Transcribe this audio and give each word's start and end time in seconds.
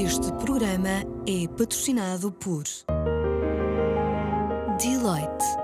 Este 0.00 0.30
programa 0.34 1.02
é 1.26 1.48
patrocinado 1.48 2.30
por 2.30 2.62
Deloitte. 4.80 5.57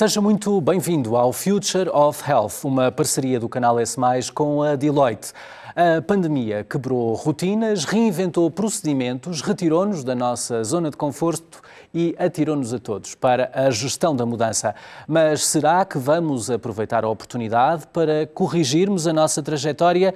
Seja 0.00 0.18
muito 0.18 0.62
bem-vindo 0.62 1.14
ao 1.14 1.30
Future 1.30 1.90
of 1.90 2.24
Health, 2.26 2.64
uma 2.64 2.90
parceria 2.90 3.38
do 3.38 3.50
canal 3.50 3.78
S+, 3.78 3.98
com 4.32 4.62
a 4.62 4.74
Deloitte. 4.74 5.34
A 5.76 6.00
pandemia 6.00 6.64
quebrou 6.64 7.12
rotinas, 7.12 7.84
reinventou 7.84 8.50
procedimentos, 8.50 9.42
retirou-nos 9.42 10.02
da 10.02 10.14
nossa 10.14 10.64
zona 10.64 10.90
de 10.90 10.96
conforto 10.96 11.60
e 11.92 12.16
atirou-nos 12.18 12.72
a 12.72 12.78
todos 12.78 13.14
para 13.14 13.50
a 13.52 13.70
gestão 13.70 14.16
da 14.16 14.24
mudança. 14.24 14.74
Mas 15.06 15.44
será 15.44 15.84
que 15.84 15.98
vamos 15.98 16.50
aproveitar 16.50 17.04
a 17.04 17.08
oportunidade 17.10 17.86
para 17.88 18.26
corrigirmos 18.26 19.06
a 19.06 19.12
nossa 19.12 19.42
trajetória? 19.42 20.14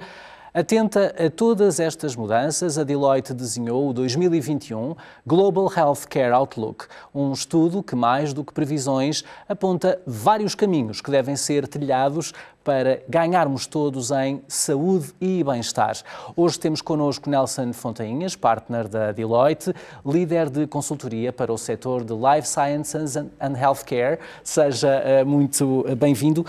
Atenta 0.57 1.13
a 1.19 1.29
todas 1.29 1.81
estas 1.81 2.15
mudanças, 2.15 2.77
a 2.77 2.85
Deloitte 2.85 3.33
desenhou 3.33 3.89
o 3.89 3.93
2021 3.93 4.95
Global 5.27 5.69
Healthcare 5.69 6.31
Outlook, 6.31 6.85
um 7.13 7.33
estudo 7.33 7.83
que, 7.83 7.93
mais 7.93 8.31
do 8.31 8.41
que 8.41 8.53
previsões, 8.53 9.25
aponta 9.49 10.01
vários 10.07 10.55
caminhos 10.55 11.01
que 11.01 11.11
devem 11.11 11.35
ser 11.35 11.67
trilhados 11.67 12.31
para 12.65 12.99
ganharmos 13.07 13.67
todos 13.67 14.09
em 14.09 14.41
saúde 14.47 15.13
e 15.21 15.43
bem-estar. 15.43 15.95
Hoje 16.35 16.59
temos 16.59 16.81
connosco 16.81 17.29
Nelson 17.29 17.71
Fontainhas, 17.71 18.35
partner 18.35 18.87
da 18.87 19.11
Deloitte, 19.11 19.71
líder 20.03 20.49
de 20.49 20.65
consultoria 20.65 21.31
para 21.31 21.53
o 21.53 21.59
setor 21.59 22.03
de 22.03 22.13
Life 22.13 22.47
Sciences 22.47 23.17
and 23.17 23.55
Healthcare. 23.55 24.17
Seja 24.43 24.89
uh, 25.21 25.25
muito 25.27 25.85
bem-vindo. 25.95 26.41
Uh, 26.41 26.45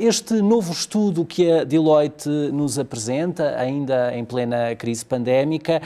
este 0.00 0.42
novo 0.42 0.72
estudo 0.72 1.24
que 1.24 1.48
a 1.48 1.62
Deloitte 1.62 2.28
nos 2.28 2.76
apresenta, 2.76 3.54
ainda 3.56 4.12
em 4.12 4.24
plena 4.24 4.74
crise 4.74 5.04
pandémica, 5.04 5.80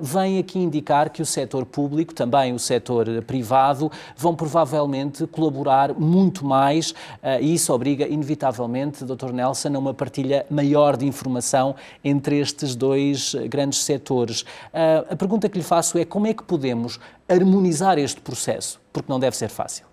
vem 0.00 0.38
aqui 0.38 0.60
indicar 0.60 1.10
que 1.10 1.20
o 1.20 1.26
setor 1.26 1.66
público, 1.66 2.14
também 2.14 2.52
o 2.52 2.58
setor 2.58 3.06
privado, 3.26 3.90
vão 4.16 4.36
provavelmente 4.36 5.26
colaborar 5.26 5.92
muito 5.94 6.44
mais 6.44 6.94
e 7.40 7.54
isso 7.54 7.72
obriga, 7.72 8.06
inevitavelmente, 8.06 9.07
Dr. 9.14 9.32
Nelson, 9.32 9.74
a 9.74 9.78
uma 9.78 9.94
partilha 9.94 10.46
maior 10.50 10.96
de 10.96 11.06
informação 11.06 11.74
entre 12.04 12.38
estes 12.38 12.74
dois 12.74 13.34
grandes 13.48 13.80
setores. 13.80 14.42
Uh, 14.42 15.06
a 15.10 15.16
pergunta 15.16 15.48
que 15.48 15.58
lhe 15.58 15.64
faço 15.64 15.98
é 15.98 16.04
como 16.04 16.26
é 16.26 16.34
que 16.34 16.42
podemos 16.42 17.00
harmonizar 17.28 17.98
este 17.98 18.20
processo? 18.20 18.80
Porque 18.92 19.10
não 19.10 19.18
deve 19.18 19.36
ser 19.36 19.48
fácil. 19.48 19.86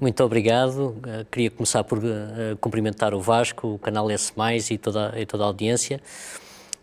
Muito 0.00 0.22
obrigado. 0.22 0.96
Uh, 0.98 1.24
queria 1.30 1.50
começar 1.50 1.82
por 1.82 1.98
uh, 1.98 2.56
cumprimentar 2.60 3.14
o 3.14 3.20
Vasco, 3.20 3.74
o 3.74 3.78
canal 3.78 4.10
S+, 4.10 4.32
e 4.70 4.78
toda, 4.78 5.12
e 5.16 5.26
toda 5.26 5.44
a 5.44 5.46
audiência. 5.46 6.00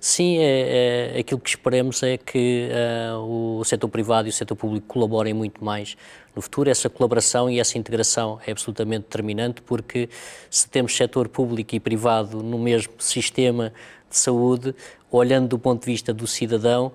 Sim, 0.08 0.38
é, 0.38 1.14
é, 1.16 1.20
aquilo 1.20 1.40
que 1.40 1.50
esperamos 1.50 2.04
é 2.04 2.16
que 2.16 2.70
uh, 2.70 3.60
o 3.60 3.64
setor 3.66 3.90
privado 3.90 4.28
e 4.28 4.30
o 4.30 4.32
setor 4.32 4.56
público 4.56 4.86
colaborem 4.86 5.34
muito 5.34 5.66
mais 5.66 5.98
no 6.36 6.44
futuro. 6.44 6.70
Essa 6.70 6.88
colaboração 6.92 7.50
e 7.50 7.60
essa 7.60 7.76
integração 7.76 8.40
é 8.46 8.52
absolutamente 8.52 9.06
determinante, 9.06 9.64
porque 9.64 10.08
se 10.48 10.70
temos 10.70 10.96
setor 10.96 11.28
público 11.28 11.74
e 11.74 11.80
privado 11.80 12.44
no 12.44 12.60
mesmo 12.60 12.94
sistema 13.00 13.74
de 14.08 14.16
saúde, 14.16 14.76
olhando 15.10 15.48
do 15.48 15.58
ponto 15.58 15.80
de 15.84 15.88
vista 15.88 16.14
do 16.14 16.28
cidadão, 16.28 16.92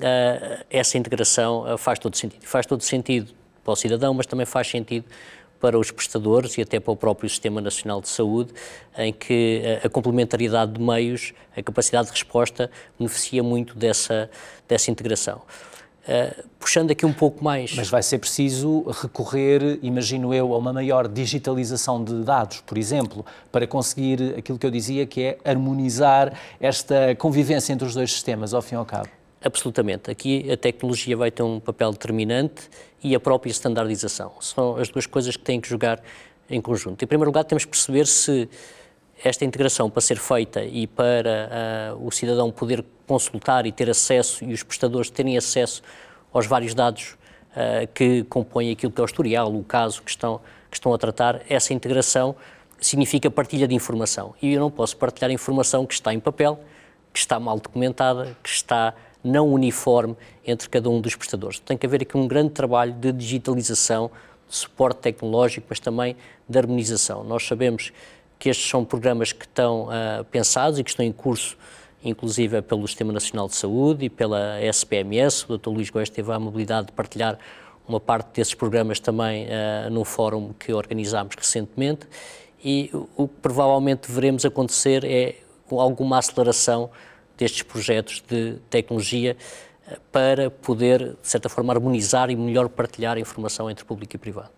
uh, 0.00 0.64
essa 0.70 0.96
integração 0.96 1.74
uh, 1.74 1.76
faz 1.76 1.98
todo 1.98 2.16
sentido. 2.16 2.46
Faz 2.46 2.64
todo 2.64 2.80
sentido 2.80 3.34
para 3.62 3.72
o 3.74 3.76
cidadão, 3.76 4.14
mas 4.14 4.24
também 4.24 4.46
faz 4.46 4.66
sentido 4.66 5.04
para 5.66 5.76
os 5.76 5.90
prestadores 5.90 6.56
e 6.58 6.62
até 6.62 6.78
para 6.78 6.92
o 6.92 6.96
próprio 6.96 7.28
Sistema 7.28 7.60
Nacional 7.60 8.00
de 8.00 8.08
Saúde, 8.08 8.52
em 8.96 9.12
que 9.12 9.80
a 9.82 9.88
complementariedade 9.88 10.74
de 10.74 10.80
meios, 10.80 11.34
a 11.56 11.60
capacidade 11.60 12.06
de 12.06 12.12
resposta, 12.12 12.70
beneficia 12.96 13.42
muito 13.42 13.76
dessa, 13.76 14.30
dessa 14.68 14.92
integração. 14.92 15.42
Uh, 16.08 16.44
puxando 16.60 16.92
aqui 16.92 17.04
um 17.04 17.12
pouco 17.12 17.42
mais. 17.42 17.74
Mas 17.74 17.88
vai 17.88 18.00
ser 18.00 18.18
preciso 18.18 18.84
recorrer, 19.02 19.80
imagino 19.82 20.32
eu, 20.32 20.54
a 20.54 20.58
uma 20.58 20.72
maior 20.72 21.08
digitalização 21.08 22.04
de 22.04 22.22
dados, 22.22 22.60
por 22.60 22.78
exemplo, 22.78 23.26
para 23.50 23.66
conseguir 23.66 24.36
aquilo 24.38 24.56
que 24.56 24.66
eu 24.66 24.70
dizia, 24.70 25.04
que 25.04 25.20
é 25.20 25.38
harmonizar 25.44 26.32
esta 26.60 27.12
convivência 27.16 27.72
entre 27.72 27.88
os 27.88 27.92
dois 27.92 28.12
sistemas, 28.12 28.54
ao 28.54 28.62
fim 28.62 28.76
e 28.76 28.78
ao 28.78 28.86
cabo. 28.86 29.08
Absolutamente. 29.46 30.10
Aqui 30.10 30.50
a 30.50 30.56
tecnologia 30.56 31.16
vai 31.16 31.30
ter 31.30 31.44
um 31.44 31.60
papel 31.60 31.92
determinante 31.92 32.68
e 33.02 33.14
a 33.14 33.20
própria 33.20 33.52
standardização. 33.52 34.32
São 34.40 34.76
as 34.76 34.88
duas 34.88 35.06
coisas 35.06 35.36
que 35.36 35.44
têm 35.44 35.60
que 35.60 35.68
jogar 35.68 36.02
em 36.50 36.60
conjunto. 36.60 37.04
Em 37.04 37.06
primeiro 37.06 37.30
lugar, 37.30 37.44
temos 37.44 37.64
que 37.64 37.70
perceber 37.70 38.08
se 38.08 38.48
esta 39.24 39.44
integração 39.44 39.88
para 39.88 40.00
ser 40.00 40.18
feita 40.18 40.64
e 40.64 40.88
para 40.88 41.94
uh, 41.94 42.06
o 42.06 42.10
cidadão 42.10 42.50
poder 42.50 42.84
consultar 43.06 43.66
e 43.66 43.72
ter 43.72 43.88
acesso 43.88 44.44
e 44.44 44.52
os 44.52 44.64
prestadores 44.64 45.10
terem 45.10 45.38
acesso 45.38 45.80
aos 46.32 46.46
vários 46.46 46.74
dados 46.74 47.16
uh, 47.52 47.86
que 47.94 48.24
compõem 48.24 48.72
aquilo 48.72 48.90
que 48.90 49.00
é 49.00 49.04
o 49.04 49.06
historial, 49.06 49.54
o 49.54 49.62
caso 49.62 50.02
que 50.02 50.10
estão, 50.10 50.40
que 50.68 50.76
estão 50.76 50.92
a 50.92 50.98
tratar, 50.98 51.40
essa 51.48 51.72
integração 51.72 52.34
significa 52.80 53.30
partilha 53.30 53.68
de 53.68 53.76
informação. 53.76 54.34
E 54.42 54.54
eu 54.54 54.60
não 54.60 54.72
posso 54.72 54.96
partilhar 54.96 55.30
informação 55.30 55.86
que 55.86 55.94
está 55.94 56.12
em 56.12 56.18
papel, 56.18 56.58
que 57.12 57.20
está 57.20 57.38
mal 57.38 57.58
documentada, 57.60 58.36
que 58.42 58.50
está 58.50 58.92
não 59.22 59.48
uniforme 59.48 60.16
entre 60.46 60.68
cada 60.68 60.88
um 60.88 61.00
dos 61.00 61.14
prestadores. 61.14 61.58
Tem 61.58 61.76
que 61.76 61.86
haver 61.86 62.02
aqui 62.02 62.16
um 62.16 62.26
grande 62.26 62.50
trabalho 62.50 62.92
de 62.92 63.12
digitalização, 63.12 64.10
de 64.48 64.56
suporte 64.56 65.00
tecnológico, 65.00 65.66
mas 65.68 65.80
também 65.80 66.16
de 66.48 66.58
harmonização. 66.58 67.24
Nós 67.24 67.46
sabemos 67.46 67.92
que 68.38 68.48
estes 68.48 68.68
são 68.68 68.84
programas 68.84 69.32
que 69.32 69.44
estão 69.44 69.84
uh, 69.84 70.24
pensados 70.30 70.78
e 70.78 70.84
que 70.84 70.90
estão 70.90 71.04
em 71.04 71.12
curso, 71.12 71.56
inclusive 72.04 72.62
pelo 72.62 72.86
Sistema 72.86 73.12
Nacional 73.12 73.48
de 73.48 73.56
Saúde 73.56 74.04
e 74.04 74.10
pela 74.10 74.60
SPMS. 74.62 75.46
O 75.48 75.58
Dr. 75.58 75.70
Luís 75.70 75.90
Góes 75.90 76.10
teve 76.10 76.32
a 76.32 76.38
mobilidade 76.38 76.88
de 76.88 76.92
partilhar 76.92 77.38
uma 77.88 78.00
parte 78.00 78.28
desses 78.34 78.54
programas 78.54 79.00
também 79.00 79.46
uh, 79.46 79.90
num 79.90 80.04
fórum 80.04 80.52
que 80.58 80.72
organizámos 80.72 81.34
recentemente. 81.36 82.06
E 82.64 82.90
o 83.16 83.28
que 83.28 83.34
provavelmente 83.40 84.10
veremos 84.10 84.44
acontecer 84.44 85.04
é 85.04 85.36
alguma 85.70 86.18
aceleração 86.18 86.90
destes 87.36 87.62
projetos 87.62 88.22
de 88.26 88.58
tecnologia 88.70 89.36
eh, 89.88 89.98
para 90.10 90.50
poder, 90.50 91.16
de 91.20 91.28
certa 91.28 91.48
forma, 91.48 91.72
harmonizar 91.72 92.30
e 92.30 92.36
melhor 92.36 92.68
partilhar 92.68 93.16
a 93.16 93.20
informação 93.20 93.70
entre 93.70 93.84
público 93.84 94.16
e 94.16 94.18
privado. 94.18 94.50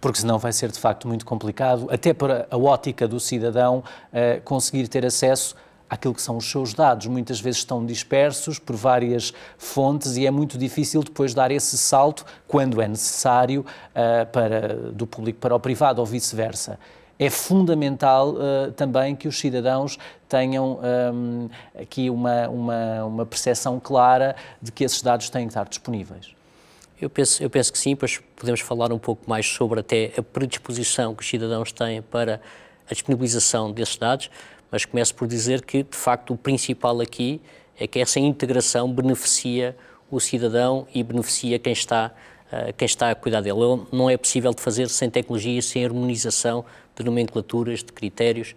Porque 0.00 0.18
senão 0.18 0.38
vai 0.38 0.52
ser 0.52 0.70
de 0.70 0.78
facto 0.78 1.06
muito 1.06 1.24
complicado, 1.24 1.86
até 1.90 2.12
para 2.12 2.46
a 2.50 2.56
ótica 2.56 3.06
do 3.06 3.20
cidadão, 3.20 3.78
uh, 3.78 4.40
conseguir 4.42 4.88
ter 4.88 5.04
acesso 5.04 5.54
àquilo 5.88 6.14
que 6.14 6.22
são 6.22 6.36
os 6.36 6.50
seus 6.50 6.74
dados. 6.74 7.06
Muitas 7.06 7.40
vezes 7.40 7.58
estão 7.60 7.84
dispersos 7.84 8.58
por 8.58 8.74
várias 8.74 9.32
fontes 9.56 10.16
e 10.16 10.26
é 10.26 10.30
muito 10.30 10.58
difícil 10.58 11.02
depois 11.02 11.34
dar 11.34 11.50
esse 11.50 11.78
salto, 11.78 12.24
quando 12.48 12.80
é 12.80 12.88
necessário, 12.88 13.60
uh, 13.60 14.26
para, 14.32 14.74
do 14.92 15.06
público 15.06 15.38
para 15.38 15.54
o 15.54 15.60
privado 15.60 16.00
ou 16.00 16.06
vice-versa 16.06 16.78
é 17.18 17.30
fundamental 17.30 18.34
uh, 18.34 18.72
também 18.72 19.16
que 19.16 19.26
os 19.26 19.38
cidadãos 19.38 19.98
tenham 20.28 20.78
um, 21.14 21.48
aqui 21.80 22.10
uma, 22.10 22.48
uma, 22.48 23.04
uma 23.04 23.26
percepção 23.26 23.80
clara 23.80 24.36
de 24.60 24.70
que 24.70 24.84
esses 24.84 25.00
dados 25.00 25.30
têm 25.30 25.46
que 25.46 25.50
estar 25.50 25.64
disponíveis. 25.64 26.34
Eu 27.00 27.10
penso, 27.10 27.42
eu 27.42 27.50
penso 27.50 27.72
que 27.72 27.78
sim, 27.78 27.94
pois 27.94 28.20
podemos 28.34 28.60
falar 28.60 28.92
um 28.92 28.98
pouco 28.98 29.28
mais 29.28 29.46
sobre 29.46 29.80
até 29.80 30.12
a 30.16 30.22
predisposição 30.22 31.14
que 31.14 31.22
os 31.22 31.28
cidadãos 31.28 31.72
têm 31.72 32.00
para 32.00 32.40
a 32.90 32.94
disponibilização 32.94 33.70
desses 33.70 33.96
dados, 33.96 34.30
mas 34.70 34.84
começo 34.84 35.14
por 35.14 35.28
dizer 35.28 35.62
que, 35.62 35.82
de 35.82 35.96
facto, 35.96 36.32
o 36.32 36.36
principal 36.36 37.00
aqui 37.00 37.40
é 37.78 37.86
que 37.86 37.98
essa 37.98 38.18
integração 38.18 38.90
beneficia 38.90 39.76
o 40.10 40.20
cidadão 40.20 40.86
e 40.94 41.02
beneficia 41.02 41.58
quem 41.58 41.72
está, 41.72 42.12
quem 42.76 42.86
está 42.86 43.10
a 43.10 43.14
cuidar 43.14 43.40
dele. 43.40 43.58
Não 43.92 44.08
é 44.08 44.16
possível 44.16 44.52
de 44.52 44.60
fazer 44.60 44.88
sem 44.88 45.10
tecnologia, 45.10 45.60
sem 45.60 45.84
harmonização 45.84 46.64
de 46.94 47.04
nomenclaturas, 47.04 47.80
de 47.80 47.92
critérios, 47.92 48.54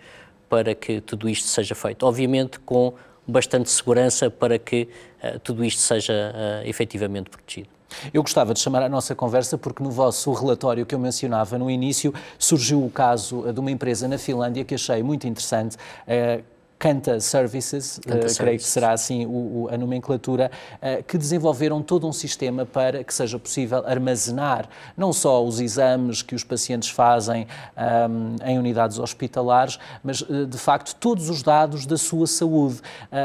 para 0.48 0.74
que 0.74 1.02
tudo 1.02 1.30
isto 1.30 1.48
seja 1.48 1.76
feito. 1.76 2.06
Obviamente 2.06 2.60
com 2.60 2.94
bastante 3.30 3.70
segurança 3.70 4.30
para 4.30 4.58
que 4.58 4.90
uh, 5.24 5.40
tudo 5.40 5.64
isto 5.64 5.80
seja 5.80 6.14
uh, 6.14 6.68
efetivamente 6.68 7.30
protegido. 7.30 7.70
Eu 8.14 8.22
gostava 8.22 8.54
de 8.54 8.60
chamar 8.60 8.84
a 8.84 8.90
nossa 8.90 9.16
conversa 9.16 9.58
porque 9.58 9.82
no 9.82 9.90
vosso 9.90 10.32
relatório 10.34 10.86
que 10.86 10.94
eu 10.94 11.00
mencionava 11.00 11.58
no 11.58 11.70
início 11.70 12.14
surgiu 12.38 12.84
o 12.84 12.90
caso 12.90 13.52
de 13.52 13.60
uma 13.60 13.72
empresa 13.72 14.08
na 14.08 14.18
Finlândia 14.18 14.64
que 14.64 14.76
achei 14.76 15.02
muito 15.02 15.28
interessante. 15.28 15.76
Uh, 15.76 16.44
Canta 16.80 17.20
Services, 17.20 18.00
Canta 18.00 18.28
uh, 18.28 18.36
creio 18.38 18.58
que 18.58 18.64
será 18.64 18.94
assim 18.94 19.26
o, 19.26 19.30
o, 19.30 19.70
a 19.70 19.78
nomenclatura, 19.78 20.50
uh, 20.76 21.04
que 21.04 21.18
desenvolveram 21.18 21.84
todo 21.84 22.08
um 22.08 22.14
sistema 22.14 22.66
para 22.66 23.04
que 23.04 23.14
seja 23.14 23.38
possível 23.38 23.84
armazenar 23.86 24.70
não 24.96 25.12
só 25.12 25.44
os 25.44 25.60
exames 25.60 26.22
que 26.22 26.34
os 26.34 26.44
pacientes 26.44 26.90
fazem 26.90 27.46
um, 27.78 28.36
em 28.46 28.58
unidades 28.58 28.98
hospitalares, 28.98 29.78
mas 30.02 30.22
uh, 30.22 30.46
de 30.46 30.58
facto 30.58 30.96
todos 30.96 31.30
os 31.30 31.44
dados 31.44 31.86
da 31.86 31.98
sua 31.98 32.26
saúde. 32.26 32.80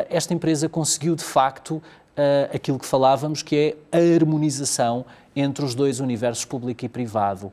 esta 0.08 0.34
empresa 0.34 0.68
conseguiu 0.68 1.14
de 1.14 1.22
facto 1.22 1.80
aquilo 2.52 2.78
que 2.78 2.86
falávamos, 2.86 3.42
que 3.42 3.76
é 3.92 3.96
a 3.96 4.14
harmonização 4.14 5.04
entre 5.36 5.64
os 5.64 5.74
dois 5.74 6.00
universos 6.00 6.44
público 6.44 6.84
e 6.84 6.88
privado. 6.88 7.52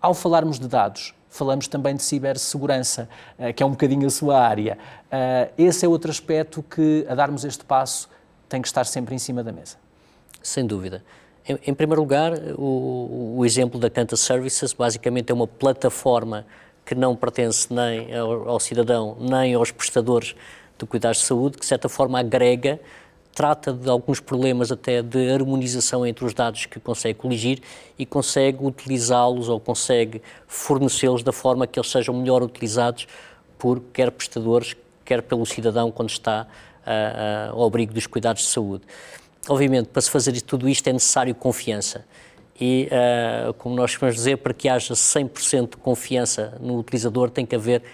ao 0.00 0.14
falarmos 0.14 0.58
de 0.58 0.66
dados, 0.66 1.14
falamos 1.28 1.68
também 1.68 1.94
de 1.94 2.02
cibersegurança, 2.02 3.08
uh, 3.38 3.52
que 3.52 3.62
é 3.62 3.66
um 3.66 3.70
bocadinho 3.70 4.06
a 4.06 4.10
sua 4.10 4.40
área. 4.40 4.78
Uh, 5.06 5.52
esse 5.56 5.84
é 5.84 5.88
outro 5.88 6.10
aspecto 6.10 6.62
que, 6.62 7.06
a 7.08 7.14
darmos 7.14 7.44
este 7.44 7.64
passo, 7.64 8.08
tem 8.48 8.62
que 8.62 8.68
estar 8.68 8.84
sempre 8.84 9.14
em 9.14 9.18
cima 9.18 9.42
da 9.42 9.52
mesa. 9.52 9.76
Sem 10.42 10.66
dúvida. 10.66 11.02
Em, 11.46 11.58
em 11.66 11.74
primeiro 11.74 12.00
lugar, 12.00 12.32
o, 12.56 13.36
o, 13.38 13.44
exemplo 13.44 13.80
da 13.80 13.88
Canta 13.88 14.16
Services 14.16 14.72
basicamente 14.72 15.30
é 15.30 15.34
uma 15.34 15.46
plataforma 15.46 16.46
que 16.84 16.94
não 16.94 17.14
pertence 17.14 17.72
nem 17.72 18.14
ao, 18.14 18.48
ao 18.48 18.60
cidadão, 18.60 19.16
nem 19.20 19.54
aos 19.54 19.70
prestadores 19.70 20.34
de 20.78 20.86
cuidados 20.86 21.18
de 21.18 21.24
saúde, 21.24 21.56
que 21.56 21.60
de 21.60 21.66
certa 21.66 21.88
forma 21.88 22.18
agrega 22.20 22.80
trata 23.38 23.72
de 23.72 23.88
alguns 23.88 24.18
problemas 24.18 24.72
até 24.72 25.00
de 25.00 25.30
harmonização 25.30 26.04
entre 26.04 26.24
os 26.24 26.34
dados 26.34 26.66
que 26.66 26.80
consegue 26.80 27.16
coligir 27.16 27.62
e 27.96 28.04
consegue 28.04 28.66
utilizá-los 28.66 29.48
ou 29.48 29.60
consegue 29.60 30.20
fornecê-los 30.48 31.22
da 31.22 31.30
forma 31.30 31.64
que 31.64 31.78
eles 31.78 31.88
sejam 31.88 32.16
melhor 32.16 32.42
utilizados 32.42 33.06
por 33.56 33.80
quer 33.92 34.10
prestadores, 34.10 34.74
quer 35.04 35.22
pelo 35.22 35.46
cidadão 35.46 35.88
quando 35.92 36.10
está 36.10 36.48
uh, 36.48 37.54
uh, 37.54 37.60
ao 37.60 37.64
abrigo 37.64 37.94
dos 37.94 38.08
cuidados 38.08 38.42
de 38.42 38.48
saúde. 38.48 38.82
Obviamente, 39.48 39.86
para 39.86 40.02
se 40.02 40.10
fazer 40.10 40.32
tudo 40.40 40.68
isto 40.68 40.88
é 40.88 40.92
necessário 40.92 41.32
confiança. 41.32 42.04
E, 42.60 42.88
uh, 42.90 43.54
como 43.54 43.76
nós 43.76 43.94
vamos 43.94 44.16
dizer, 44.16 44.38
para 44.38 44.52
que 44.52 44.68
haja 44.68 44.94
100% 44.94 45.70
de 45.70 45.76
confiança 45.76 46.58
no 46.60 46.76
utilizador, 46.76 47.30
tem 47.30 47.46
que 47.46 47.54
haver 47.54 47.84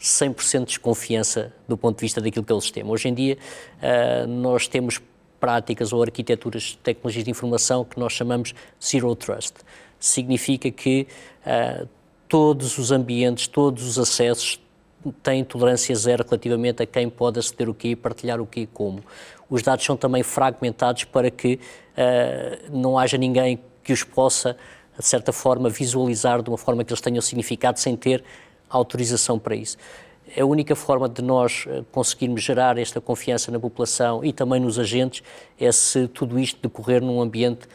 100% 0.00 0.60
de 0.60 0.64
desconfiança 0.66 1.52
do 1.68 1.76
ponto 1.76 1.98
de 1.98 2.02
vista 2.02 2.20
daquilo 2.20 2.44
que 2.44 2.52
o 2.52 2.60
sistema. 2.60 2.90
Hoje 2.90 3.08
em 3.08 3.14
dia, 3.14 3.36
uh, 3.82 4.26
nós 4.26 4.66
temos 4.66 5.00
práticas 5.38 5.92
ou 5.92 6.02
arquiteturas 6.02 6.62
de 6.62 6.78
tecnologias 6.78 7.24
de 7.24 7.30
informação 7.30 7.84
que 7.84 7.98
nós 7.98 8.12
chamamos 8.12 8.54
Zero 8.82 9.14
Trust. 9.14 9.54
Significa 9.98 10.70
que 10.70 11.06
uh, 11.44 11.86
todos 12.28 12.78
os 12.78 12.90
ambientes, 12.90 13.46
todos 13.46 13.84
os 13.86 13.98
acessos 13.98 14.60
têm 15.22 15.42
tolerância 15.42 15.94
zero 15.94 16.24
relativamente 16.24 16.82
a 16.82 16.86
quem 16.86 17.08
pode 17.08 17.38
aceder 17.38 17.68
o 17.68 17.74
quê 17.74 17.96
partilhar 17.96 18.40
o 18.40 18.46
quê 18.46 18.60
e 18.60 18.66
como. 18.66 19.02
Os 19.48 19.62
dados 19.62 19.84
são 19.84 19.96
também 19.96 20.22
fragmentados 20.22 21.04
para 21.04 21.30
que 21.30 21.54
uh, 21.54 22.76
não 22.76 22.98
haja 22.98 23.18
ninguém 23.18 23.58
que 23.82 23.92
os 23.92 24.04
possa, 24.04 24.56
de 24.98 25.04
certa 25.04 25.32
forma, 25.32 25.68
visualizar 25.68 26.42
de 26.42 26.48
uma 26.48 26.58
forma 26.58 26.84
que 26.84 26.92
eles 26.92 27.00
tenham 27.00 27.20
significado 27.20 27.78
sem 27.78 27.96
ter 27.96 28.22
autorização 28.70 29.38
para 29.38 29.54
isso. 29.54 29.76
A 30.38 30.44
única 30.44 30.76
forma 30.76 31.08
de 31.08 31.22
nós 31.22 31.64
eh, 31.68 31.82
conseguirmos 31.90 32.40
gerar 32.40 32.78
esta 32.78 33.00
confiança 33.00 33.50
na 33.50 33.58
população 33.58 34.24
e 34.24 34.32
também 34.32 34.60
nos 34.60 34.78
agentes 34.78 35.24
é 35.58 35.72
se 35.72 36.06
tudo 36.06 36.38
isto 36.38 36.60
decorrer 36.62 37.02
num 37.02 37.20
ambiente 37.20 37.66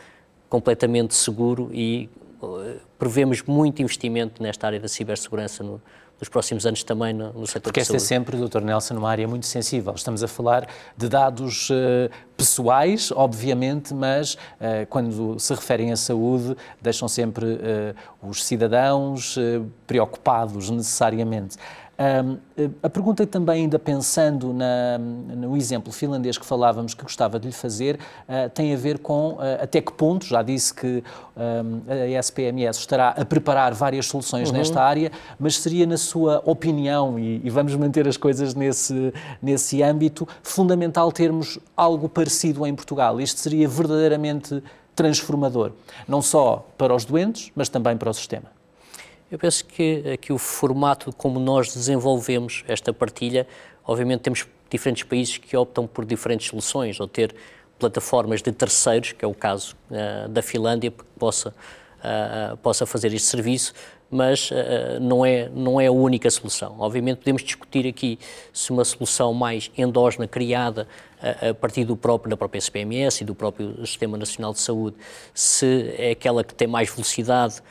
completamente 0.47 1.13
seguro 1.13 1.69
e 1.74 2.09
uh, 2.42 2.80
prevemos 2.97 3.42
muito 3.44 3.81
investimento 3.81 4.42
nesta 4.42 4.68
área 4.68 4.80
da 4.80 4.88
cibersegurança 4.88 5.63
no, 5.63 5.81
nos 6.20 6.30
próximos 6.30 6.66
anos 6.66 6.84
também 6.84 7.14
no, 7.14 7.34
no 7.34 7.48
setor 7.48 7.64
Porque 7.64 7.80
esta 7.80 7.96
é 7.96 8.00
sempre, 8.00 8.38
Dr. 8.38 8.62
Nelson, 8.62 8.96
uma 8.96 9.10
área 9.10 9.28
muito 9.28 9.46
sensível. 9.46 9.94
Estamos 9.96 10.24
a 10.24 10.28
falar 10.28 10.68
de 10.96 11.10
dados 11.10 11.70
uh, 11.70 12.10
pessoais, 12.38 13.12
obviamente, 13.12 13.94
mas 13.94 14.34
uh, 14.34 14.86
quando 14.90 15.40
se 15.40 15.54
referem 15.54 15.92
à 15.92 15.98
saúde, 15.98 16.56
deixam 16.82 17.08
sempre 17.08 17.46
uh, 17.46 17.96
os 18.28 18.44
cidadãos 18.44 19.38
preocupados 19.86 20.70
necessariamente. 20.70 21.58
Um, 21.97 22.38
a 22.83 22.89
pergunta 22.89 23.25
também, 23.25 23.63
ainda 23.63 23.80
pensando 23.80 24.53
na, 24.53 24.97
no 24.97 25.56
exemplo 25.56 25.94
finlandês 25.94 26.38
que 26.38 26.45
falávamos, 26.45 26.94
que 26.94 27.03
gostava 27.03 27.39
de 27.39 27.47
lhe 27.47 27.53
fazer, 27.53 27.95
uh, 27.95 28.50
tem 28.50 28.74
a 28.74 28.77
ver 28.77 29.00
com 29.00 29.33
uh, 29.33 29.39
até 29.62 29.81
que 29.81 29.94
ponto, 29.94 30.25
já 30.25 30.42
disse 30.42 30.74
que 30.74 31.03
um, 31.38 31.81
a 31.89 32.19
SPMS 32.19 32.80
estará 32.80 33.09
a 33.09 33.24
preparar 33.24 33.74
várias 33.74 34.07
soluções 34.07 34.50
uhum. 34.50 34.57
nesta 34.57 34.81
área, 34.81 35.12
mas 35.39 35.57
seria, 35.57 35.86
na 35.86 35.97
sua 35.97 36.42
opinião, 36.45 37.18
e, 37.18 37.42
e, 37.44 37.50
vamos 37.50 37.74
manter 37.75 38.07
as 38.07 38.18
coisas 38.18 38.53
nesse, 38.53 39.13
nesse 39.42 39.81
âmbito, 39.81 40.27
fundamental 40.44 41.12
termos 41.12 41.57
algo 41.77 42.09
parecido 42.09 42.65
em 42.68 42.75
Portugal. 42.75 43.21
Isto 43.21 43.39
seria 43.39 43.68
verdadeiramente 43.68 44.62
transformador, 44.95 45.71
não 46.07 46.21
só 46.21 46.65
para 46.77 46.94
os 46.94 47.06
doentes, 47.06 47.51
mas 47.56 47.69
também 47.69 47.95
para 47.95 48.09
o 48.09 48.13
sistema. 48.13 48.55
Eu 49.31 49.39
penso 49.39 49.66
que 49.66 50.04
aqui 50.13 50.31
o 50.31 50.38
formato 50.38 51.12
como 51.12 51.39
nós 51.39 51.74
desenvolvemos 51.74 52.63
esta 52.68 52.94
partilha, 52.94 53.48
obviamente 53.83 54.22
temos 54.22 54.45
diferentes 54.69 55.04
países 55.04 55.38
que 55.38 55.57
optam 55.57 55.88
por 55.88 56.06
diferentes 56.06 56.48
soluções, 56.48 57.00
ou 57.00 57.07
ter 57.07 57.36
plataformas 57.80 58.42
de 58.44 58.51
terceiros, 58.51 59.13
que 59.13 59.25
é 59.25 59.27
o 59.27 59.33
caso 59.33 59.75
uh, 59.89 60.30
da 60.30 60.44
Finlândia, 60.44 60.92
que 60.92 61.04
possa, 61.18 61.50
uh, 61.50 62.56
possa 62.57 62.86
fazer 62.86 63.13
este 63.13 63.27
serviço, 63.27 63.74
mas 64.12 64.51
uh, 64.51 65.00
não, 65.01 65.25
é, 65.25 65.50
não 65.50 65.81
é 65.81 65.88
a 65.88 65.92
única 65.92 66.30
solução. 66.30 66.75
Obviamente 66.78 67.18
podemos 67.18 67.42
discutir 67.42 67.88
aqui 67.88 68.19
se 68.54 68.71
uma 68.71 68.86
solução 68.86 69.33
mais 69.33 69.71
endógena, 69.75 70.28
criada 70.28 70.88
a 71.19 71.56
partir 71.56 71.83
do 71.83 71.98
próprio, 71.98 72.30
da 72.30 72.38
própria 72.38 72.60
SPMS 72.60 73.24
e 73.24 73.25
do 73.25 73.33
próprio 73.33 73.83
Sistema 73.88 74.16
Nacional 74.16 74.54
de 74.54 74.60
Saúde, 74.60 74.95
se 75.33 75.95
é 75.98 76.12
aquela 76.12 76.44
que 76.44 76.54
tem 76.54 76.68
mais 76.68 76.88
velocidade, 76.92 77.63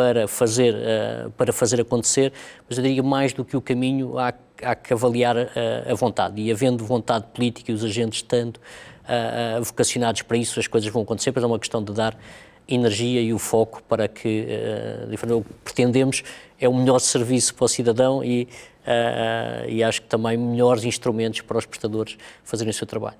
para 0.00 0.26
fazer, 0.26 0.74
uh, 0.74 1.30
para 1.32 1.52
fazer 1.52 1.78
acontecer, 1.78 2.32
mas 2.66 2.78
eu 2.78 2.82
diria 2.82 3.02
mais 3.02 3.34
do 3.34 3.44
que 3.44 3.54
o 3.54 3.60
caminho, 3.60 4.18
há, 4.18 4.32
há 4.62 4.74
que 4.74 4.94
avaliar 4.94 5.36
a, 5.36 5.40
eh, 5.54 5.88
a 5.90 5.94
vontade. 5.94 6.40
E 6.40 6.50
havendo 6.50 6.86
vontade 6.86 7.26
política 7.34 7.70
e 7.70 7.74
os 7.74 7.84
agentes 7.84 8.20
estando 8.20 8.56
uh, 8.56 9.62
vocacionados 9.62 10.22
para 10.22 10.38
isso, 10.38 10.58
as 10.58 10.66
coisas 10.66 10.90
vão 10.90 11.02
acontecer, 11.02 11.32
mas 11.34 11.44
é 11.44 11.46
uma 11.46 11.58
questão 11.58 11.84
de 11.84 11.92
dar 11.92 12.18
energia 12.66 13.20
e 13.20 13.34
o 13.34 13.38
foco 13.38 13.82
para 13.82 14.08
que 14.08 14.46
uh, 15.06 15.36
o 15.36 15.44
que 15.44 15.52
pretendemos 15.64 16.22
é 16.58 16.66
o 16.66 16.74
melhor 16.74 16.98
serviço 16.98 17.54
para 17.54 17.66
o 17.66 17.68
cidadão 17.68 18.24
e, 18.24 18.48
uh, 18.86 19.68
e 19.68 19.84
acho 19.84 20.00
que 20.00 20.08
também 20.08 20.34
melhores 20.38 20.82
instrumentos 20.84 21.42
para 21.42 21.58
os 21.58 21.66
prestadores 21.66 22.16
fazerem 22.42 22.70
o 22.70 22.74
seu 22.74 22.86
trabalho. 22.86 23.18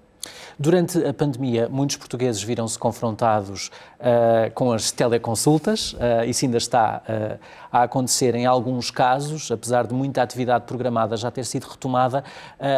Durante 0.59 1.03
a 1.05 1.15
pandemia, 1.15 1.69
muitos 1.71 1.97
portugueses 1.97 2.43
viram-se 2.43 2.79
confrontados 2.79 3.71
uh, 3.99 4.53
com 4.53 4.73
as 4.73 4.91
teleconsultas. 4.91 5.95
Uh, 5.95 6.25
isso 6.29 6.45
ainda 6.45 6.59
está 6.59 7.03
uh, 7.09 7.39
a 7.73 7.85
acontecer 7.85 8.35
em 8.35 8.45
alguns 8.45 8.91
casos, 8.91 9.51
apesar 9.51 9.87
de 9.87 9.95
muita 9.95 10.23
atividade 10.23 10.65
programada 10.67 11.17
já 11.17 11.31
ter 11.31 11.45
sido 11.45 11.65
retomada, 11.65 12.25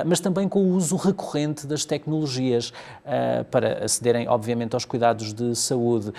mas 0.05 0.21
também 0.21 0.47
com 0.47 0.61
o 0.61 0.75
uso 0.75 0.97
recorrente 0.97 1.67
das 1.67 1.87
tecnologias 1.87 2.75
para 3.51 3.85
acederem, 3.85 4.29
obviamente, 4.29 4.75
aos 4.75 4.85
cuidados 4.85 5.33
de 5.33 5.57
saúde. 5.57 6.13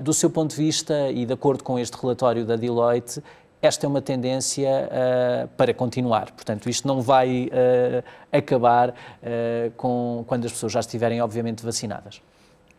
do 0.00 0.14
seu 0.14 0.30
ponto 0.30 0.50
de 0.50 0.56
vista 0.56 1.10
e 1.10 1.26
de 1.26 1.34
acordo 1.34 1.62
com 1.62 1.78
este 1.78 1.98
relatório 2.00 2.46
da 2.46 2.56
Deloitte, 2.56 3.22
esta 3.66 3.86
é 3.86 3.88
uma 3.88 4.02
tendência 4.02 4.68
uh, 4.68 5.48
para 5.56 5.72
continuar. 5.72 6.32
Portanto, 6.32 6.68
isto 6.68 6.86
não 6.86 7.00
vai 7.00 7.46
uh, 7.46 8.04
acabar 8.32 8.90
uh, 8.90 9.70
com, 9.76 10.24
quando 10.26 10.44
as 10.46 10.52
pessoas 10.52 10.72
já 10.72 10.80
estiverem, 10.80 11.20
obviamente, 11.20 11.64
vacinadas. 11.64 12.20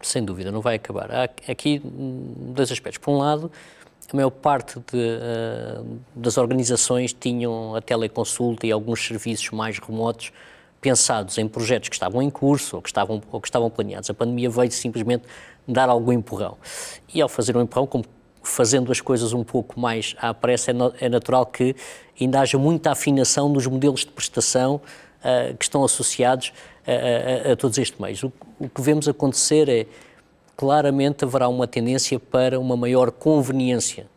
Sem 0.01 0.24
dúvida, 0.24 0.51
não 0.51 0.62
vai 0.62 0.75
acabar. 0.75 1.10
Há 1.12 1.24
aqui 1.50 1.82
dois 1.84 2.72
aspectos. 2.72 3.00
Por 3.00 3.12
um 3.12 3.18
lado, 3.18 3.51
a 4.12 4.15
maior 4.15 4.30
parte 4.30 4.80
de, 4.92 5.20
das 6.15 6.38
organizações 6.38 7.13
tinham 7.13 7.74
a 7.75 7.82
teleconsulta 7.82 8.68
e 8.68 8.72
alguns 8.72 9.04
serviços 9.04 9.50
mais 9.51 9.80
remotos 9.80 10.32
pensados 10.82 11.39
em 11.39 11.48
projetos 11.48 11.89
que 11.89 11.96
estavam 11.96 12.22
em 12.22 12.30
curso 12.30 12.75
ou 12.75 12.82
que 12.82 12.89
estavam, 12.89 13.20
ou 13.32 13.42
que 13.42 13.48
estavam 13.48 13.70
planeados. 13.70 14.08
A 14.10 14.13
pandemia 14.13 14.50
veio 14.50 14.72
simplesmente 14.72 15.24
dar 15.68 15.89
algum 15.89 16.12
empurrão. 16.12 16.58
E 17.12 17.22
ao 17.22 17.27
fazer 17.27 17.58
um 17.58 17.62
empurrão, 17.62 17.88
como 17.88 18.06
fazendo 18.48 18.92
as 18.92 19.02
coisas 19.02 19.34
um 19.34 19.44
pouco 19.44 19.80
mais 19.80 20.16
à 20.20 20.34
pressa, 20.34 20.72
é, 20.72 21.06
é 21.06 21.10
natural 21.10 21.46
que 21.46 21.75
ainda 22.20 22.42
haja 22.42 22.58
muita 22.58 22.92
afinação 22.92 23.50
nos 23.50 23.66
modelos 23.68 24.02
de 24.02 24.08
prestação 24.08 24.75
uh, 24.75 25.56
que 25.58 25.66
estão 25.66 25.84
associados 25.84 26.54
a, 26.86 27.50
a, 27.50 27.54
a, 27.54 27.56
todos 27.56 27.78
estes 27.78 28.00
meios. 28.00 28.24
O, 28.24 28.32
o 28.60 28.70
que 28.70 28.82
vemos 28.82 29.08
acontecer 29.08 29.68
é, 29.68 29.86
claramente 30.56 31.25
haverá 31.25 31.48
uma 31.50 31.68
tendência 31.68 32.20
para 32.20 32.60
uma 32.60 32.78
maior 32.78 33.12
conveniência 33.12 34.08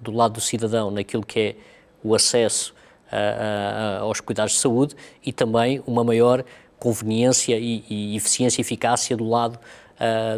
do 0.00 0.10
lado 0.10 0.34
do 0.34 0.40
cidadão 0.40 0.90
naquilo 0.90 1.24
que 1.24 1.40
é 1.40 1.56
o 2.02 2.14
acesso 2.14 2.74
uh, 3.12 4.00
uh, 4.00 4.04
aos 4.04 4.20
cuidados 4.20 4.54
de 4.54 4.58
saúde 4.58 4.94
e 5.24 5.32
também 5.32 5.82
uma 5.86 6.02
maior 6.02 6.44
conveniência 6.78 7.58
e, 7.58 7.84
e 7.88 8.16
eficiência 8.16 8.60
e 8.60 8.62
eficácia 8.62 9.16
do 9.16 9.28
lado 9.28 9.58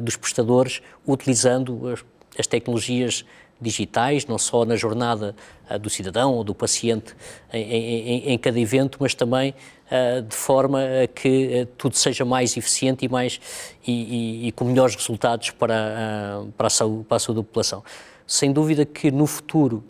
dos 0.02 0.16
prestadores, 0.16 0.82
utilizando 1.06 1.94
as 2.38 2.46
tecnologias 2.46 3.24
digitais, 3.62 4.26
não 4.26 4.36
só 4.38 4.64
na 4.64 4.76
jornada 4.76 5.34
uh, 5.70 5.78
do 5.78 5.88
cidadão 5.88 6.34
ou 6.34 6.42
do 6.42 6.54
paciente 6.54 7.14
em, 7.52 7.62
em, 7.62 8.32
em 8.32 8.38
cada 8.38 8.58
evento, 8.58 8.98
mas 9.00 9.14
também 9.14 9.54
uh, 9.86 10.22
de 10.22 10.34
forma 10.34 10.80
a 11.02 11.06
que 11.06 11.62
uh, 11.62 11.66
tudo 11.78 11.96
seja 11.96 12.24
mais 12.24 12.56
eficiente 12.56 13.04
e, 13.04 13.08
mais, 13.08 13.40
e, 13.86 13.92
e, 13.92 14.48
e 14.48 14.52
com 14.52 14.64
melhores 14.64 14.96
resultados 14.96 15.50
para, 15.50 16.44
para, 16.56 16.66
a 16.66 16.70
saúde, 16.70 17.04
para 17.04 17.16
a 17.16 17.20
saúde 17.20 17.40
da 17.40 17.44
população. 17.44 17.84
Sem 18.26 18.52
dúvida 18.52 18.84
que 18.84 19.10
no 19.10 19.26
futuro 19.26 19.84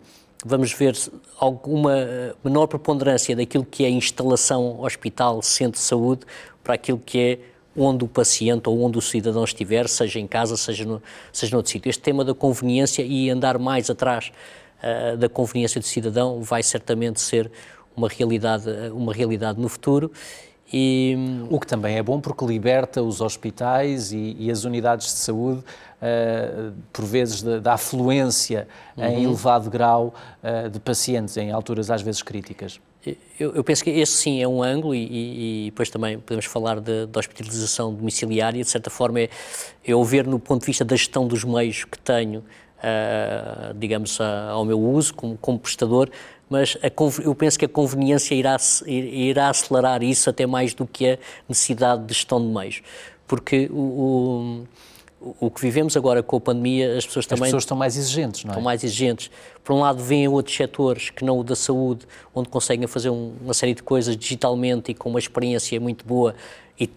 vamos 0.45 0.73
ver 0.73 0.95
alguma 1.39 1.95
menor 2.43 2.67
preponderância 2.67 3.35
daquilo 3.35 3.65
que 3.65 3.85
é 3.85 3.89
instalação 3.89 4.81
hospital, 4.81 5.41
centro 5.41 5.79
de 5.79 5.85
saúde, 5.85 6.25
para 6.63 6.75
aquilo 6.75 6.99
que 6.99 7.19
é 7.19 7.39
onde 7.75 8.03
o 8.03 8.07
paciente 8.07 8.69
ou 8.69 8.81
onde 8.81 8.97
o 8.97 9.01
cidadão 9.01 9.43
estiver, 9.43 9.87
seja 9.87 10.19
em 10.19 10.27
casa, 10.27 10.55
seja, 10.55 10.85
no, 10.85 11.01
seja 11.31 11.55
noutro 11.55 11.71
sítio. 11.71 11.89
Este 11.89 12.01
tema 12.01 12.23
da 12.23 12.33
conveniência 12.33 13.01
e 13.01 13.29
andar 13.29 13.57
mais 13.57 13.89
atrás 13.89 14.31
uh, 14.81 15.17
da 15.17 15.27
conveniência 15.27 15.79
do 15.81 15.85
cidadão 15.85 16.41
vai 16.41 16.61
certamente 16.61 17.19
ser 17.19 17.51
uma 17.95 18.07
realidade, 18.07 18.69
uma 18.93 19.13
realidade 19.13 19.59
no 19.59 19.69
futuro. 19.69 20.11
E... 20.71 21.15
O 21.49 21.59
que 21.59 21.67
também 21.67 21.97
é 21.97 22.03
bom 22.03 22.19
porque 22.19 22.43
liberta 22.45 23.01
os 23.03 23.21
hospitais 23.21 24.11
e, 24.11 24.35
e 24.39 24.49
as 24.49 24.63
unidades 24.63 25.07
de 25.07 25.19
saúde, 25.19 25.59
uh, 25.59 26.73
por 26.91 27.05
vezes, 27.05 27.43
da, 27.43 27.59
da 27.59 27.73
afluência 27.73 28.67
uhum. 28.97 29.05
em 29.05 29.23
elevado 29.23 29.69
grau 29.69 30.13
uh, 30.41 30.69
de 30.69 30.79
pacientes 30.79 31.37
em 31.37 31.51
alturas 31.51 31.91
às 31.91 32.01
vezes 32.01 32.23
críticas. 32.23 32.79
Eu, 33.37 33.55
eu, 33.55 33.63
penso 33.63 33.83
que 33.83 33.89
esse 33.89 34.13
sim 34.13 34.41
é 34.41 34.47
um 34.47 34.63
ângulo 34.63 34.95
e, 34.95 35.05
e, 35.05 35.65
e 35.65 35.71
depois 35.71 35.89
também 35.89 36.17
podemos 36.19 36.45
falar 36.45 36.79
de, 36.79 37.07
hospitalização 37.13 37.93
domiciliária, 37.93 38.63
de 38.63 38.69
certa 38.69 38.89
forma 38.89 39.19
é 39.19 39.29
eu 39.83 40.01
ver 40.05 40.25
no 40.25 40.39
ponto 40.39 40.61
de 40.61 40.67
vista 40.67 40.85
da 40.85 40.95
gestão 40.95 41.27
dos 41.27 41.43
meios 41.43 41.83
que 41.83 41.99
tenho, 41.99 42.39
uh, 42.39 43.73
digamos, 43.75 44.21
a, 44.21 44.51
ao 44.51 44.63
meu 44.63 44.79
uso 44.79 45.13
como, 45.15 45.37
como 45.37 45.59
prestador, 45.59 46.09
mas 46.49 46.77
a, 46.81 46.87
eu 47.21 47.35
penso 47.35 47.59
que 47.59 47.65
a 47.65 47.69
conveniência 47.69 48.35
irá, 48.35 48.55
irá 48.85 49.49
acelerar 49.49 50.01
isso 50.01 50.29
até 50.29 50.45
mais 50.45 50.73
do 50.73 50.87
que 50.87 51.11
a 51.11 51.17
necessidade 51.49 52.05
de 52.05 52.13
gestão 52.13 52.39
de 52.39 52.47
meios, 52.47 52.81
porque 53.27 53.69
o, 53.69 53.81
o 53.81 54.67
o 55.39 55.49
que 55.49 55.61
vivemos 55.61 55.95
agora 55.95 56.21
com 56.21 56.35
a 56.35 56.41
pandemia, 56.41 56.97
as 56.97 57.05
pessoas 57.05 57.25
também. 57.25 57.43
As 57.43 57.47
pessoas 57.47 57.63
estão 57.63 57.77
mais 57.77 57.95
exigentes, 57.95 58.43
não 58.43 58.49
é? 58.49 58.51
Estão 58.51 58.63
mais 58.63 58.83
exigentes. 58.83 59.31
Por 59.63 59.73
um 59.73 59.79
lado, 59.79 60.03
vêm 60.03 60.27
outros 60.27 60.55
setores 60.55 61.09
que 61.09 61.23
não 61.23 61.39
o 61.39 61.43
da 61.43 61.55
saúde, 61.55 62.05
onde 62.35 62.49
conseguem 62.49 62.85
fazer 62.87 63.09
um, 63.09 63.33
uma 63.41 63.53
série 63.53 63.73
de 63.73 63.81
coisas 63.81 64.17
digitalmente 64.17 64.91
e 64.91 64.93
com 64.93 65.09
uma 65.09 65.19
experiência 65.19 65.79
muito 65.79 66.05
boa 66.05 66.35
e 66.77 66.89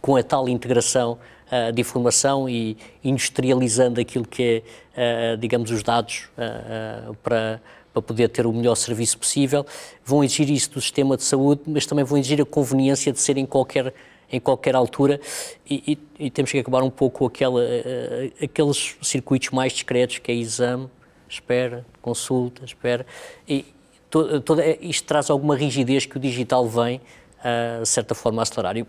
com 0.00 0.16
a 0.16 0.22
tal 0.22 0.48
integração 0.48 1.18
uh, 1.50 1.72
de 1.72 1.80
informação 1.80 2.48
e 2.48 2.76
industrializando 3.02 4.00
aquilo 4.00 4.26
que 4.26 4.62
é, 4.96 5.34
uh, 5.34 5.36
digamos, 5.36 5.70
os 5.70 5.82
dados 5.82 6.28
uh, 6.38 7.14
para 7.22 7.60
para 7.94 8.02
poder 8.02 8.28
ter 8.28 8.44
o 8.44 8.52
melhor 8.52 8.74
serviço 8.74 9.16
possível, 9.16 9.64
vão 10.04 10.24
exigir 10.24 10.50
isso 10.50 10.68
do 10.72 10.80
sistema 10.80 11.16
de 11.16 11.22
saúde, 11.22 11.62
mas 11.64 11.86
também 11.86 12.04
vão 12.04 12.18
exigir 12.18 12.42
a 12.42 12.44
conveniência 12.44 13.12
de 13.12 13.20
ser 13.20 13.38
em 13.38 13.46
qualquer 13.46 13.94
em 14.30 14.40
qualquer 14.40 14.74
altura 14.74 15.20
e, 15.68 15.98
e, 16.18 16.26
e 16.26 16.30
temos 16.30 16.50
que 16.50 16.58
acabar 16.58 16.82
um 16.82 16.90
pouco 16.90 17.20
com 17.20 17.26
aquela, 17.26 17.60
uh, 17.60 18.44
aqueles 18.44 18.96
circuitos 19.02 19.50
mais 19.50 19.72
discretos 19.72 20.18
que 20.18 20.30
é 20.30 20.34
exame, 20.34 20.88
espera, 21.28 21.84
consulta, 22.00 22.64
espera 22.64 23.06
e 23.48 23.64
to, 24.10 24.56
isto 24.80 25.06
traz 25.06 25.30
alguma 25.30 25.56
rigidez 25.56 26.06
que 26.06 26.16
o 26.16 26.20
digital 26.20 26.66
vem, 26.68 27.00
uh, 27.40 27.82
de 27.82 27.88
certa 27.88 28.14
forma, 28.14 28.42
a 28.42 28.44
acelerar. 28.44 28.76
E, 28.76 28.86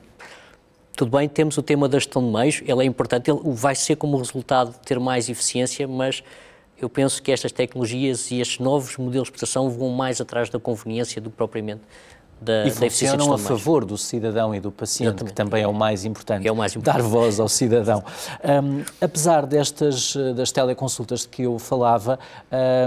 tudo 0.96 1.18
bem, 1.18 1.28
temos 1.28 1.58
o 1.58 1.62
tema 1.62 1.90
da 1.90 2.00
gestão 2.00 2.26
de 2.26 2.32
meios, 2.32 2.62
ele 2.66 2.84
é 2.84 2.86
importante, 2.86 3.30
ele 3.30 3.40
vai 3.44 3.76
ser 3.76 3.98
como 3.98 4.18
resultado 4.18 4.72
de 4.72 4.80
ter 4.80 4.98
mais 4.98 5.28
eficiência, 5.28 5.86
mas 5.88 6.24
eu 6.78 6.90
penso 6.90 7.22
que 7.22 7.32
estas 7.32 7.52
tecnologias 7.52 8.32
e 8.32 8.40
estes 8.40 8.60
novos 8.60 8.96
modelos 8.98 9.28
de 9.28 9.32
prestação 9.32 9.70
vão 9.70 9.90
mais 9.90 10.22
atrás 10.22 10.50
da 10.50 10.60
conveniência 10.60 11.22
do 11.22 11.30
que 11.30 11.36
propriamente 11.36 11.82
da, 12.40 12.66
e 12.66 12.72
funcionam 12.72 13.34
a 13.34 13.38
favor 13.38 13.86
do 13.86 13.98
cidadão 13.98 14.54
e 14.54 14.60
do 14.60 14.72
paciente, 14.72 15.10
Exatamente. 15.10 15.32
que 15.32 15.36
também 15.36 15.64
é 15.64 15.68
o 15.68 15.74
mais 15.74 16.06
importante, 16.06 16.48
é 16.48 16.52
o 16.52 16.56
mais 16.56 16.76
importante. 16.76 17.02
dar 17.02 17.08
voz 17.08 17.40
ao 17.40 17.48
cidadão. 17.48 18.04
Um, 18.44 18.84
apesar 19.02 19.46
destas 19.46 20.16
das 20.36 20.52
teleconsultas 20.52 21.22
de 21.22 21.30
que 21.30 21.44
eu 21.44 21.58
falava, 21.58 22.20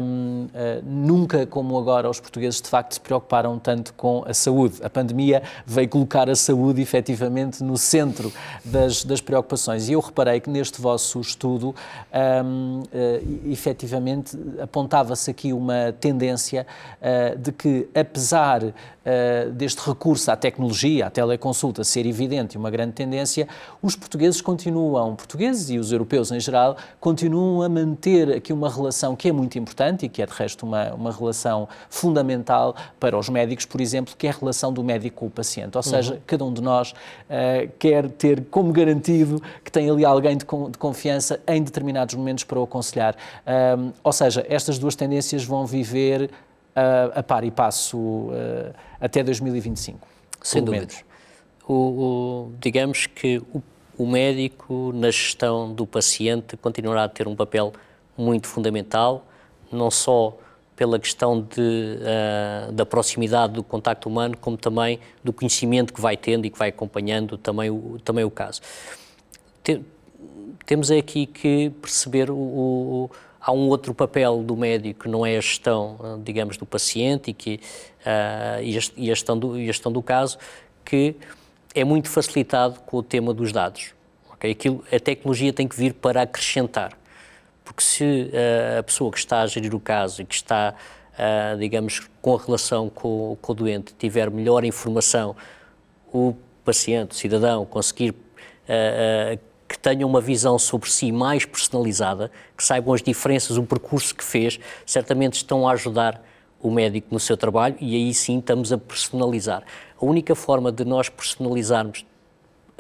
um, 0.03 0.47
uh, 0.47 0.49
nunca 0.85 1.47
como 1.47 1.79
agora 1.79 2.09
os 2.09 2.21
portugueses 2.21 2.61
de 2.61 2.69
facto 2.69 2.93
se 2.93 3.01
preocuparam 3.01 3.59
tanto 3.59 3.95
com 3.95 4.23
a 4.27 4.35
saúde. 4.35 4.77
A 4.83 4.91
pandemia 4.91 5.43
veio 5.67 5.89
colocar 5.89 6.29
a 6.29 6.37
saúde 6.37 6.81
efetivamente 6.81 7.63
no 7.65 7.77
centro 7.77 8.33
das, 8.65 9.05
das 9.05 9.21
preocupações 9.21 9.89
e 9.89 9.93
eu 9.93 10.01
reparei 10.01 10.41
que 10.41 10.51
neste 10.51 10.81
vosso 10.81 11.21
estudo 11.21 11.75
um, 12.45 12.81
uh, 12.81 13.51
efetivamente 13.51 14.39
apontava-se 14.61 15.31
aqui 15.31 15.53
uma 15.53 15.93
tendência 15.99 16.67
uh, 17.01 17.39
de 17.39 17.53
que 17.53 17.89
apesar 17.95 18.63
uh, 19.47 19.51
deste 19.51 19.81
recurso 19.81 20.31
à 20.31 20.37
tecnologia, 20.37 21.07
à 21.07 21.11
teleconsulta 21.11 21.85
ser 21.85 22.07
evidente 22.07 22.57
e 22.57 22.59
uma 22.59 22.71
grande 22.71 22.93
tendência, 22.93 23.49
os 23.83 23.95
portugueses 23.95 24.41
continuam, 24.41 25.15
portugueses 25.15 25.71
e 25.71 25.79
os 25.79 25.93
europeus 25.93 26.31
em 26.31 26.41
geral, 26.41 26.77
continuam 27.01 27.63
a 27.63 27.69
manter 27.69 28.37
aqui 28.37 28.53
uma 28.53 28.69
relação 28.69 29.15
que 29.15 29.29
é 29.29 29.33
muito 29.33 29.59
importante 29.59 30.07
e 30.07 30.09
que 30.09 30.23
é 30.23 30.27
de 30.27 30.33
resto 30.33 30.67
uma, 30.67 30.93
uma 30.95 31.13
relação 31.13 31.69
fundamental 31.89 32.75
para 32.99 33.19
os 33.19 33.29
médicos, 33.29 33.67
por 33.67 33.81
exemplo, 33.81 34.15
que 34.17 34.27
é 34.27 34.31
a 34.31 34.35
relação 34.35 34.73
do 34.73 34.83
médico 34.83 35.19
com 35.19 35.27
o 35.27 35.31
paciente. 35.31 35.77
Ou 35.77 35.83
seja, 35.83 36.15
uhum. 36.15 36.21
cada 36.27 36.45
um 36.45 36.53
de 36.53 36.63
nós 36.63 36.93
uh, 36.93 37.69
quer 37.79 38.09
ter 38.11 38.45
como 38.51 38.73
garantido 38.73 39.43
que 39.65 39.71
tem 39.71 39.91
ali 39.91 40.05
alguém 40.05 40.37
de, 40.37 40.45
de 40.45 40.79
confiança 40.79 41.41
em 41.47 41.63
determinados 41.63 42.15
momentos 42.15 42.45
para 42.45 42.59
o 42.59 42.63
aconselhar. 42.63 43.17
Um, 43.47 43.93
ou 44.03 44.13
seja, 44.13 44.45
estas 44.49 44.79
duas 44.79 44.95
tendências 44.95 45.45
vão 45.45 45.67
viver 45.67 46.31
a, 46.79 47.21
a 47.21 47.23
par 47.23 47.45
e 47.45 47.51
passo 47.51 47.99
uh, 47.99 48.75
até 49.01 49.23
2025. 49.23 50.07
Sem 50.43 50.63
dúvida. 50.63 50.95
O, 51.67 51.75
o, 51.75 52.53
digamos 52.61 53.07
que 53.07 53.39
o, 53.53 53.63
o 53.97 54.07
médico, 54.07 54.93
na 54.95 55.11
gestão 55.11 55.73
do 55.73 55.87
paciente, 55.87 56.57
continuará 56.57 57.05
a 57.05 57.09
ter 57.09 57.27
um 57.27 57.37
papel 57.37 57.73
muito 58.17 58.47
fundamental, 58.47 59.27
não 59.71 59.91
só 59.91 60.37
pela 60.75 60.99
questão 60.99 61.41
de, 61.41 61.61
uh, 61.61 62.73
da 62.73 62.87
proximidade 62.87 63.55
do 63.55 63.65
contacto 63.65 64.09
humano, 64.09 64.37
como 64.37 64.57
também 64.57 65.01
do 65.25 65.33
conhecimento 65.33 65.93
que 65.93 66.01
vai 66.01 66.17
tendo 66.17 66.47
e 66.47 66.51
que 66.51 66.59
vai 66.59 66.69
acompanhando 66.69 67.37
também 67.37 67.69
o, 67.69 67.99
também 68.05 68.25
o 68.25 68.31
caso. 68.31 68.61
Tem, 69.63 69.85
temos 70.65 70.91
aqui 70.91 71.27
que 71.27 71.71
perceber 71.83 72.31
o, 72.31 72.37
o, 72.37 73.11
Há 73.41 73.53
um 73.53 73.69
outro 73.69 73.95
papel 73.95 74.43
do 74.43 74.57
médico 74.57 75.05
que 75.05 75.09
não 75.09 75.25
é 75.25 75.37
a 75.37 75.41
gestão, 75.41 75.97
ah, 76.03 76.19
digamos, 76.23 76.57
do 76.57 76.67
paciente 76.67 77.31
e, 77.31 77.35
que, 77.35 77.61
uh, 78.01 78.63
e, 78.63 78.77
a, 78.77 79.15
gestão 79.15 79.39
do, 79.39 79.59
e 79.59 79.65
a 79.65 79.67
gestão 79.67 79.93
do 79.93 80.03
caso, 80.03 80.39
que 80.85 81.15
é 81.75 81.85
muito 81.85 82.09
facilitado 82.09 82.81
com 82.81 82.97
o 82.97 83.03
tema 83.03 83.33
dos 83.33 83.53
dados. 83.53 83.95
Okay? 84.35 84.53
Aquilo, 84.53 84.85
a 84.93 84.99
tecnologia 84.99 85.53
tem 85.53 85.69
que 85.69 85.77
vir 85.77 85.95
para 85.95 86.23
acrescentar. 86.23 86.99
Porque 87.65 87.83
se 87.83 88.05
uh, 88.05 88.79
a 88.79 88.83
pessoa 88.83 89.11
que 89.11 89.19
está 89.19 89.43
a 89.43 89.47
gerir 89.47 89.75
o 89.75 89.81
caso 89.81 90.23
e 90.23 90.25
que 90.25 90.35
está, 90.35 90.75
uh, 91.15 91.59
digamos, 91.59 92.09
com 92.23 92.35
a 92.35 92.41
relação 92.41 92.89
com, 92.89 93.37
com, 93.41 93.53
o 93.53 93.55
doente 93.55 93.95
tiver 93.99 94.31
melhor 94.31 94.65
informação, 94.65 95.37
o 96.13 96.35
paciente, 96.65 97.13
o 97.13 97.15
cidadão, 97.15 97.67
conseguir 97.67 98.11
uh, 98.11 99.39
que 99.69 99.79
tenham 99.79 100.09
uma 100.09 100.21
visão 100.21 100.59
sobre 100.59 100.91
si 100.91 101.13
mais 101.13 101.45
personalizada, 101.45 102.31
que 102.57 102.65
saibam 102.65 102.95
as 102.95 103.03
diferenças, 103.03 103.59
o 103.59 103.63
percurso 103.63 104.15
que 104.15 104.25
fez, 104.25 104.59
certamente 104.87 105.35
estão 105.35 105.69
a 105.69 105.73
ajudar 105.73 106.23
o 106.61 106.71
médico 106.71 107.09
no 107.11 107.21
seu 107.21 107.37
trabalho 107.37 107.77
e 107.81 107.95
aí 107.95 108.15
sim 108.15 108.39
estamos 108.39 108.73
a 108.73 108.79
personalizar. 108.79 109.63
A 110.01 110.05
única 110.05 110.35
forma 110.35 110.73
de 110.73 110.85
nós 110.85 111.09
personalizarmos 111.09 112.05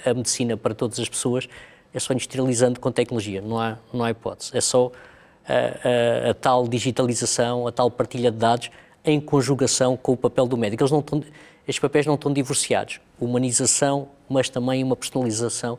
a 0.05 0.15
medicina 0.15 0.57
para 0.57 0.75
todas 0.75 0.99
as 0.99 1.09
pessoas 1.09 1.49
é 1.93 2.01
só 2.01 2.13
industrializando 2.13 2.81
com 2.81 2.91
tecnologia, 2.91 3.41
não 3.41 3.59
há, 3.59 3.79
não 3.93 4.05
há 4.05 4.11
hipótese. 4.11 4.57
É 4.57 4.61
só 4.61 4.91
a, 5.47 6.29
a, 6.29 6.31
a 6.31 6.35
tal 6.35 6.67
digitalização, 6.67 7.67
a 7.67 7.73
tal 7.73 7.91
partilha 7.91 8.31
de 8.31 8.39
dados 8.39 8.71
em 9.05 9.21
conjugação 9.21 9.97
com 9.97 10.13
o 10.13 10.17
papel 10.17 10.47
do 10.47 10.57
médico. 10.57 10.83
Eles 10.83 10.93
não 10.93 11.01
estão, 11.01 11.21
estes 11.67 11.79
papéis 11.79 12.07
não 12.07 12.15
estão 12.15 12.33
divorciados. 12.33 13.01
Humanização, 13.21 14.09
mas 14.29 14.49
também 14.49 14.83
uma 14.85 14.97
personalização 14.97 15.79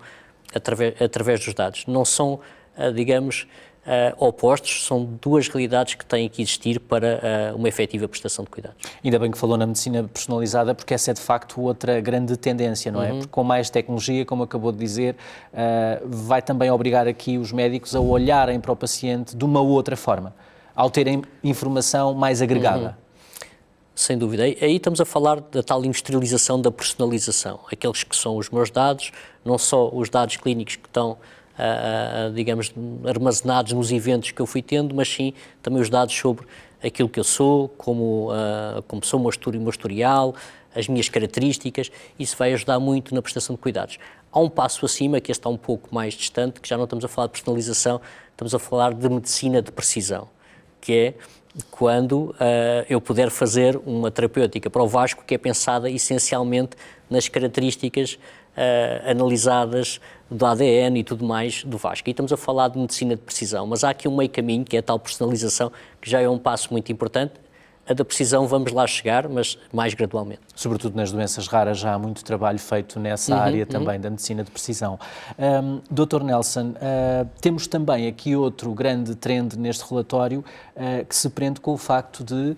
através, 0.53 1.01
através 1.01 1.43
dos 1.43 1.53
dados. 1.53 1.85
Não 1.87 2.03
são, 2.05 2.39
ah, 2.77 2.91
digamos, 2.91 3.47
uh, 3.89 4.25
opostos, 4.25 4.85
são 4.85 5.05
duas 5.21 5.47
realidades 5.47 5.95
que 5.95 6.05
têm 6.05 6.29
que 6.29 6.41
existir 6.41 6.79
para 6.79 7.51
uh, 7.53 7.57
uma 7.57 7.67
efetiva 7.67 8.07
prestação 8.07 8.45
de 8.45 8.51
cuidados. 8.51 8.77
Ainda 9.03 9.19
bem 9.19 9.31
que 9.31 9.37
falou 9.37 9.57
na 9.57 9.65
medicina 9.65 10.03
personalizada, 10.03 10.75
porque 10.75 10.93
essa 10.93 11.11
é 11.11 11.13
de 11.13 11.21
facto 11.21 11.61
outra 11.61 11.99
grande 11.99 12.37
tendência, 12.37 12.91
não 12.91 13.01
é? 13.01 13.11
Uhum. 13.11 13.19
Porque 13.19 13.31
com 13.31 13.43
mais 13.43 13.69
tecnologia, 13.69 14.25
como 14.25 14.43
acabou 14.43 14.71
de 14.71 14.77
dizer, 14.77 15.15
uh, 15.53 16.07
vai 16.07 16.41
também 16.41 16.69
obrigar 16.71 17.07
aqui 17.07 17.37
os 17.37 17.51
médicos 17.51 17.95
a 17.95 17.99
olharem 17.99 18.59
para 18.59 18.71
o 18.71 18.75
paciente 18.75 19.35
de 19.35 19.45
uma 19.45 19.61
outra 19.61 19.95
forma, 19.95 20.33
ao 20.75 20.89
terem 20.89 21.23
informação 21.43 22.13
mais 22.13 22.41
agregada. 22.41 22.89
Uhum. 22.89 23.08
Sem 23.99 24.17
dúvida. 24.17 24.43
Aí 24.43 24.77
estamos 24.77 25.01
a 25.01 25.05
falar 25.05 25.41
da 25.41 25.61
tal 25.61 25.83
industrialização 25.83 26.61
da 26.61 26.71
personalização. 26.71 27.59
Aqueles 27.69 28.01
que 28.01 28.15
são 28.15 28.37
os 28.37 28.49
meus 28.49 28.71
dados, 28.71 29.11
não 29.43 29.57
só 29.57 29.89
os 29.93 30.09
dados 30.09 30.37
clínicos 30.37 30.77
que 30.77 30.87
estão 30.87 31.17
uh, 31.59 32.31
digamos, 32.33 32.73
armazenados 33.05 33.73
nos 33.73 33.91
eventos 33.91 34.31
que 34.31 34.41
eu 34.41 34.45
fui 34.45 34.61
tendo, 34.61 34.95
mas 34.95 35.09
sim 35.09 35.33
também 35.61 35.81
os 35.81 35.89
dados 35.89 36.15
sobre 36.15 36.47
aquilo 36.81 37.09
que 37.09 37.19
eu 37.19 37.25
sou, 37.25 37.67
como, 37.67 38.31
uh, 38.31 38.81
como 38.87 39.03
sou 39.03 39.21
historial, 39.69 40.33
as 40.73 40.87
minhas 40.87 41.09
características, 41.09 41.91
isso 42.17 42.37
vai 42.37 42.53
ajudar 42.53 42.79
muito 42.79 43.13
na 43.13 43.21
prestação 43.21 43.57
de 43.57 43.61
cuidados. 43.61 43.99
Há 44.31 44.39
um 44.39 44.49
passo 44.49 44.85
acima, 44.85 45.19
que 45.19 45.29
está 45.29 45.49
um 45.49 45.57
pouco 45.57 45.93
mais 45.93 46.13
distante, 46.13 46.61
que 46.61 46.69
já 46.69 46.77
não 46.77 46.85
estamos 46.85 47.03
a 47.03 47.09
falar 47.09 47.27
de 47.27 47.33
personalização, 47.33 47.99
estamos 48.31 48.55
a 48.55 48.59
falar 48.59 48.93
de 48.93 49.09
medicina 49.09 49.61
de 49.61 49.73
precisão, 49.73 50.29
que 50.79 50.93
é 50.93 51.13
quando 51.69 52.29
uh, 52.31 52.35
eu 52.89 53.01
puder 53.01 53.29
fazer 53.29 53.79
uma 53.85 54.11
terapêutica 54.11 54.69
para 54.69 54.81
o 54.81 54.87
Vasco 54.87 55.23
que 55.25 55.35
é 55.35 55.37
pensada 55.37 55.89
essencialmente 55.89 56.77
nas 57.09 57.27
características 57.27 58.13
uh, 58.13 59.09
analisadas 59.09 59.99
do 60.29 60.45
ADN 60.45 60.99
e 60.99 61.03
tudo 61.03 61.25
mais 61.25 61.63
do 61.63 61.77
Vasco. 61.77 62.07
E 62.07 62.11
estamos 62.11 62.31
a 62.31 62.37
falar 62.37 62.67
de 62.69 62.77
medicina 62.77 63.15
de 63.15 63.21
precisão, 63.21 63.65
mas 63.65 63.83
há 63.83 63.89
aqui 63.89 64.07
um 64.07 64.15
meio 64.15 64.29
caminho, 64.29 64.63
que 64.63 64.75
é 64.75 64.79
a 64.79 64.83
tal 64.83 64.99
personalização, 64.99 65.71
que 65.99 66.09
já 66.09 66.21
é 66.21 66.29
um 66.29 66.37
passo 66.37 66.71
muito 66.71 66.91
importante, 66.91 67.33
a 67.89 67.93
da 67.93 68.05
precisão 68.05 68.45
vamos 68.45 68.71
lá 68.71 68.85
chegar, 68.85 69.27
mas 69.27 69.57
mais 69.73 69.95
gradualmente. 69.95 70.41
Sobretudo 70.55 70.95
nas 70.95 71.11
doenças 71.11 71.47
raras 71.47 71.79
já 71.79 71.93
há 71.95 71.97
muito 71.97 72.23
trabalho 72.23 72.59
feito 72.59 72.99
nessa 72.99 73.33
uhum, 73.33 73.41
área 73.41 73.63
uhum. 73.63 73.65
também 73.65 73.99
da 73.99 74.11
medicina 74.11 74.43
de 74.43 74.51
precisão. 74.51 74.99
Um, 75.39 75.81
Dr. 75.89 76.21
Nelson, 76.23 76.69
uh, 76.69 77.27
temos 77.41 77.65
também 77.65 78.07
aqui 78.07 78.35
outro 78.35 78.71
grande 78.73 79.15
trend 79.15 79.57
neste 79.57 79.83
relatório 79.89 80.45
uh, 80.75 81.03
que 81.03 81.15
se 81.15 81.29
prende 81.29 81.59
com 81.59 81.73
o 81.73 81.77
facto 81.77 82.23
de 82.23 82.33
uh, 82.35 82.55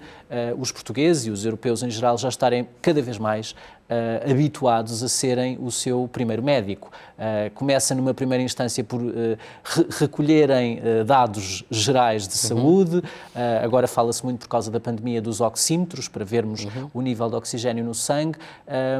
os 0.59 0.69
portugueses 0.69 1.27
e 1.27 1.31
os 1.31 1.45
europeus 1.45 1.81
em 1.81 1.89
geral 1.89 2.17
já 2.17 2.27
estarem 2.27 2.67
cada 2.81 3.01
vez 3.01 3.17
mais 3.17 3.55
uh, 3.91 4.31
habituados 4.31 5.03
a 5.03 5.09
serem 5.09 5.57
o 5.59 5.69
seu 5.69 6.09
primeiro 6.11 6.41
médico. 6.41 6.89
Uh, 7.17 7.51
começa 7.53 7.93
numa 7.93 8.13
primeira 8.13 8.43
instância 8.43 8.83
por 8.83 9.01
uh, 9.01 9.11
re 9.63 9.85
recolherem 9.99 10.81
dados 11.05 11.63
gerais 11.69 12.27
de 12.27 12.33
uhum. 12.33 12.61
saúde, 12.61 13.03
agora 13.61 13.87
fala-se 13.87 14.23
muito 14.23 14.39
por 14.39 14.47
causa 14.47 14.71
da 14.71 14.79
pandemia 14.79 15.21
dos 15.21 15.41
oxímetros, 15.41 16.07
para 16.07 16.23
vermos 16.23 16.63
uhum. 16.63 16.89
o 16.93 17.01
nível 17.01 17.29
de 17.29 17.35
oxigênio 17.35 17.83
no 17.83 17.93
sangue, 17.93 18.37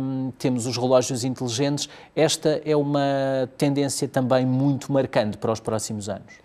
um, 0.02 0.32
temos 0.38 0.66
os 0.66 0.78
relógios 0.78 1.24
inteligentes. 1.24 1.88
Esta 2.16 2.62
é 2.66 2.76
uma 2.76 3.50
tendência 3.58 4.08
também 4.08 4.46
muito 4.46 4.92
marcante 4.92 5.38
para 5.38 5.52
os 5.52 5.60
próximos 5.60 6.10
anos 6.10 6.42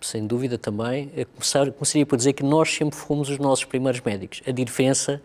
sem 0.00 0.26
dúvida 0.26 0.58
também, 0.58 1.10
começar, 1.32 1.72
começaria 1.72 2.04
por 2.04 2.16
dizer 2.16 2.34
que 2.34 2.42
nós 2.42 2.70
sempre 2.70 2.94
fomos 2.98 3.30
os 3.30 3.38
nossos 3.38 3.64
primeiros 3.64 4.02
médicos. 4.02 4.42
A 4.46 4.50
diferença 4.50 5.20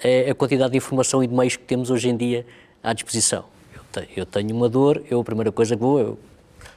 é 0.00 0.30
a 0.30 0.34
quantidade 0.34 0.72
de 0.72 0.78
informação 0.78 1.22
e 1.22 1.26
de 1.26 1.34
meios 1.34 1.56
que 1.56 1.64
temos 1.64 1.90
hoje 1.90 2.08
em 2.08 2.16
dia 2.16 2.46
à 2.82 2.92
disposição. 2.92 3.44
Eu 4.14 4.26
tenho, 4.26 4.54
uma 4.54 4.68
dor, 4.68 5.02
eu 5.10 5.20
a 5.20 5.24
primeira 5.24 5.50
coisa 5.50 5.74
que 5.74 5.80
vou 5.80 6.00
é 6.00 6.12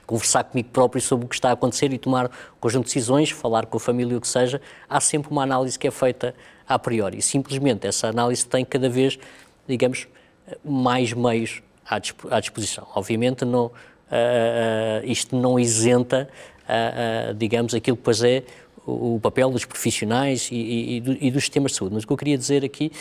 conversar 0.07 0.43
comigo 0.45 0.69
próprio 0.69 1.01
sobre 1.01 1.25
o 1.25 1.29
que 1.29 1.35
está 1.35 1.49
a 1.49 1.51
acontecer 1.51 1.91
e 1.91 1.97
tomar 1.97 2.27
um 2.27 2.59
conjunto 2.59 2.85
de 2.85 2.93
decisões, 2.93 3.29
falar 3.29 3.65
com 3.65 3.77
a 3.77 3.79
família, 3.79 4.17
o 4.17 4.21
que 4.21 4.27
seja. 4.27 4.61
Há 4.89 5.01
sempre 5.01 5.29
uma 5.29 5.43
análise 5.43 5.77
que 5.77 5.87
é 5.87 5.91
feita 5.91 6.33
a 6.67 6.79
priori. 6.79 7.17
E 7.17 7.21
simplesmente 7.21 7.85
essa 7.85 8.07
análise 8.07 8.45
tem 8.45 8.63
cada 8.63 8.89
vez, 8.89 9.19
digamos, 9.67 10.07
mais 10.63 11.13
meios 11.13 11.61
à 11.85 12.39
disposição. 12.39 12.87
Obviamente, 12.95 13.43
não, 13.43 13.65
uh, 13.65 13.71
uh, 13.71 13.71
isto 15.03 15.35
não 15.35 15.59
isenta, 15.59 16.29
uh, 16.63 17.33
digamos, 17.33 17.73
aquilo 17.73 17.97
que 17.97 18.01
depois 18.01 18.23
é 18.23 18.43
o 18.85 19.19
papel 19.21 19.49
dos 19.49 19.65
profissionais 19.65 20.49
e, 20.51 20.55
e, 20.55 21.27
e, 21.27 21.31
dos 21.31 21.43
sistemas 21.43 21.71
de 21.71 21.77
saúde. 21.77 21.95
Mas 21.95 22.03
o 22.03 22.07
que 22.07 22.13
eu 22.13 22.17
queria 22.17 22.37
dizer 22.37 22.63
aqui, 22.63 22.91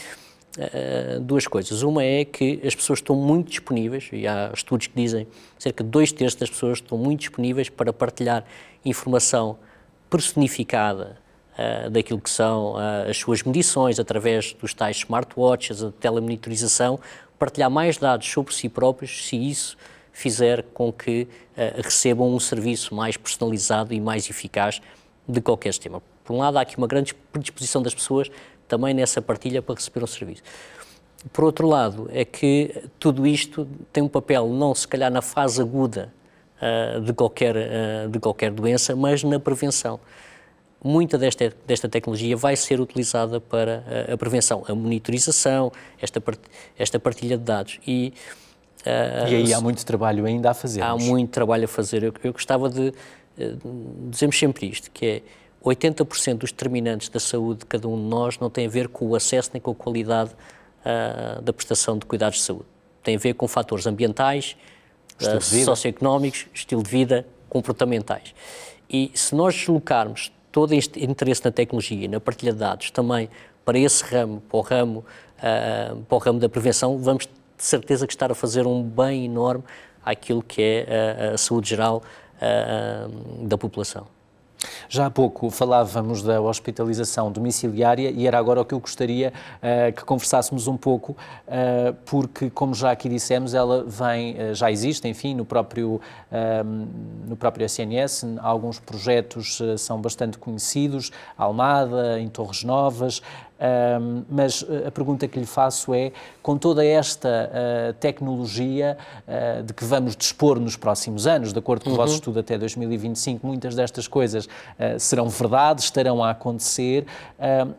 uh, 0.59 1.21
duas 1.21 1.47
coisas. 1.47 1.83
Uma 1.83 2.03
é 2.03 2.25
que 2.25 2.61
as 2.65 2.75
pessoas 2.75 2.99
estão 2.99 3.17
muito 3.17 3.49
disponíveis, 3.49 4.09
e 4.13 4.27
há 4.27 4.51
estudos 4.53 4.87
que 4.87 4.95
dizem 4.95 5.27
cerca 5.59 5.85
de 5.85 5.91
dois 5.91 6.13
terços 6.13 6.39
das 6.39 6.51
pessoas 6.51 6.79
estão 6.79 6.99
muito 6.99 7.21
disponíveis 7.21 7.69
para 7.69 7.93
partilhar 7.93 8.45
informação 8.85 9.59
personificada 10.11 11.19
uh, 11.53 11.91
daquilo 11.91 12.21
que 12.21 12.31
são 12.31 12.73
uh, 12.73 13.09
as 13.09 13.17
suas 13.17 13.43
medições, 13.43 13.99
através 13.99 14.53
dos 14.55 14.75
tais 14.75 14.99
smartwatches, 14.99 15.83
a 15.83 15.93
telemonitorização, 15.93 16.99
partilhar 17.39 17.71
mais 17.71 17.99
dados 17.99 18.29
sobre 18.29 18.53
si 18.53 18.69
próprios, 18.69 19.27
se 19.27 19.37
isso 19.37 19.77
fizer 20.13 20.65
com 20.75 20.93
que 20.93 21.29
recebam 21.77 22.35
um 22.35 22.41
serviço 22.41 22.93
mais 22.93 23.17
personalizado 23.17 23.95
e 23.95 24.01
mais 24.01 24.29
eficaz 24.29 24.81
de 25.29 25.41
qualquer 25.41 25.73
sistema. 25.73 26.03
Por 26.25 26.35
um 26.35 26.39
lado, 26.39 26.57
há 26.57 26.63
aqui 26.63 26.79
uma 26.79 26.87
grande 26.87 27.15
predisposição 27.15 27.83
das 27.83 27.95
pessoas 27.95 28.31
também 28.67 28.95
nessa 28.95 29.21
partilha 29.21 29.61
para 29.61 29.75
receber 29.75 30.03
um 30.03 30.07
serviço. 30.07 30.43
Por 31.33 31.45
outro 31.45 31.67
lado, 31.67 32.09
é 32.13 32.25
que 32.25 32.85
tudo 32.99 33.27
isto 33.27 33.69
tem 33.93 34.03
um 34.03 34.09
papel 34.09 34.49
não 34.49 34.75
se 34.75 34.87
calhar 34.87 35.11
na 35.11 35.21
fase 35.21 35.61
aguda 35.61 36.13
uh, 36.63 37.01
de, 37.01 37.13
qualquer, 37.13 37.57
uh, 37.57 38.09
de 38.09 38.19
qualquer 38.21 38.53
doença, 38.53 38.95
mas 38.95 39.23
na 39.25 39.39
prevenção. 39.39 39.99
Muita 40.83 41.19
desta, 41.19 41.53
desta 41.67 41.89
tecnologia 41.89 42.37
vai 42.37 42.55
ser 42.55 42.81
utilizada 42.81 43.41
para 43.41 43.83
a, 44.09 44.15
a 44.15 44.17
prevenção, 44.17 44.63
a 44.69 44.75
monitorização, 44.77 45.73
esta, 46.01 46.21
part, 46.21 46.39
esta 46.79 47.01
partilha 47.01 47.37
de 47.37 47.43
dados. 47.43 47.81
E, 47.85 48.15
e 48.87 49.35
aí 49.35 49.53
há 49.53 49.61
muito 49.61 49.85
trabalho 49.85 50.25
ainda 50.25 50.53
a 50.53 50.55
fazer. 50.55 50.81
Há 50.83 50.97
muito 50.97 51.31
trabalho 51.31 51.65
a 51.65 51.69
fazer. 51.69 52.05
Eu, 52.05 52.15
eu 52.23 52.33
gostava 52.33 52.71
de, 52.71 52.95
dizemos 54.11 54.39
sempre 54.39 54.67
isto, 54.67 54.91
que 54.91 55.07
é 55.07 55.23
80% 55.65 56.39
dos 56.39 56.51
determinantes 56.51 57.09
da 57.09 57.21
saúde 57.21 57.61
de 57.61 57.67
cada 57.67 57.89
um 57.89 57.97
de 57.97 58.09
nós 58.09 58.39
não 58.39 58.49
tem 58.49 58.67
a 58.67 58.71
ver 58.71 58.89
com 58.89 59.07
o 59.07 59.15
acesso 59.15 59.51
nem 59.53 59.61
com 59.61 59.73
a 59.73 59.75
qualidade 59.75 60.31
uh, 60.31 61.43
da 61.43 61.53
prestação 61.53 61.99
de 61.99 62.07
cuidados 62.07 62.39
de 62.39 62.45
saúde. 62.45 62.67
Tem 63.03 63.17
a 63.17 63.19
ver 63.19 63.35
com 63.35 63.49
fatores 63.49 63.87
ambientais, 63.87 64.57
uh, 65.21 65.41
socioeconómicos, 65.65 66.47
estilo 66.55 66.83
de 66.83 66.91
vida, 66.91 67.27
comportamentais. 67.49 68.35
E 68.89 69.11
se 69.15 69.35
nós 69.35 69.55
deslocarmos 69.55 70.33
todo 70.53 70.73
este 70.73 71.05
interesse 71.05 71.45
na 71.45 71.51
tecnologia 71.51 72.05
e 72.05 72.09
na 72.09 72.21
partilha 72.21 72.53
de 72.53 72.59
dados 72.59 72.91
também 72.91 73.29
para 73.65 73.79
esse 73.79 74.03
ramo, 74.05 74.41
para 74.49 74.57
o 74.57 74.61
ramo, 74.61 75.05
uh, 75.39 75.97
para 76.03 76.17
o 76.17 76.19
ramo 76.19 76.39
da 76.39 76.49
prevenção, 76.49 76.99
vamos 76.99 77.27
de 77.27 77.65
certeza 77.65 78.07
que 78.07 78.13
estar 78.13 78.31
a 78.31 78.35
fazer 78.35 78.67
um 78.67 78.83
bem 78.83 79.25
enorme 79.25 79.65
àquilo 80.05 80.43
que 80.43 80.63
é 80.63 81.31
a, 81.31 81.35
a 81.35 81.39
saúde 81.39 81.69
geral 81.69 82.03
da 83.43 83.59
população. 83.59 84.07
Já 84.89 85.07
há 85.07 85.11
pouco 85.11 85.51
falávamos 85.51 86.23
da 86.23 86.41
hospitalização 86.41 87.31
domiciliária 87.31 88.11
e 88.11 88.27
era 88.27 88.39
agora 88.39 88.61
o 88.61 88.65
que 88.65 88.75
eu 88.75 88.81
gostaria 88.81 89.33
uh, 89.59 89.93
que 89.93 90.05
conversássemos 90.05 90.67
um 90.67 90.77
pouco, 90.77 91.13
uh, 91.13 91.95
porque, 92.05 92.51
como 92.51 92.75
já 92.75 92.91
aqui 92.91 93.09
dissemos, 93.09 93.55
ela 93.55 93.85
vem, 93.87 94.35
uh, 94.35 94.55
já 94.55 94.71
existe, 94.71 95.07
enfim, 95.07 95.35
no 95.35 95.45
próprio, 95.45 96.01
no 97.27 97.37
próprio 97.37 97.65
SNS, 97.65 98.25
alguns 98.41 98.79
projetos 98.79 99.61
são 99.79 100.01
bastante 100.01 100.39
conhecidos, 100.39 101.11
Almada, 101.37 102.21
em 102.21 102.29
Torres 102.29 102.65
Novas, 102.65 103.23
um, 103.61 104.23
mas 104.31 104.65
eh, 104.69 104.87
a 104.87 104.91
pergunta 104.91 105.27
que 105.27 105.39
lhe 105.39 105.47
faço 105.47 105.93
é: 105.93 106.13
com 106.41 106.57
toda 106.57 106.85
esta 106.85 107.29
uh, 107.29 107.93
tecnologia 107.95 108.97
uh, 109.27 109.63
de 109.65 109.75
que 109.75 109.85
vamos 109.85 110.17
dispor 110.17 110.61
nos 110.61 110.77
próximos 110.77 111.27
anos, 111.27 111.53
de 111.53 111.59
acordo 111.59 111.83
com 111.83 111.91
uhum. 111.91 111.95
o 111.95 111.99
vosso 111.99 112.13
uhum. 112.13 112.19
estudo 112.19 112.39
até 112.39 112.57
2025, 112.57 113.45
muitas 113.45 113.75
destas 113.75 114.07
coisas 114.07 114.47
uh, 114.47 114.99
serão 114.99 115.29
verdade, 115.29 115.83
estarão 115.83 116.23
a 116.23 116.31
acontecer, 116.31 117.07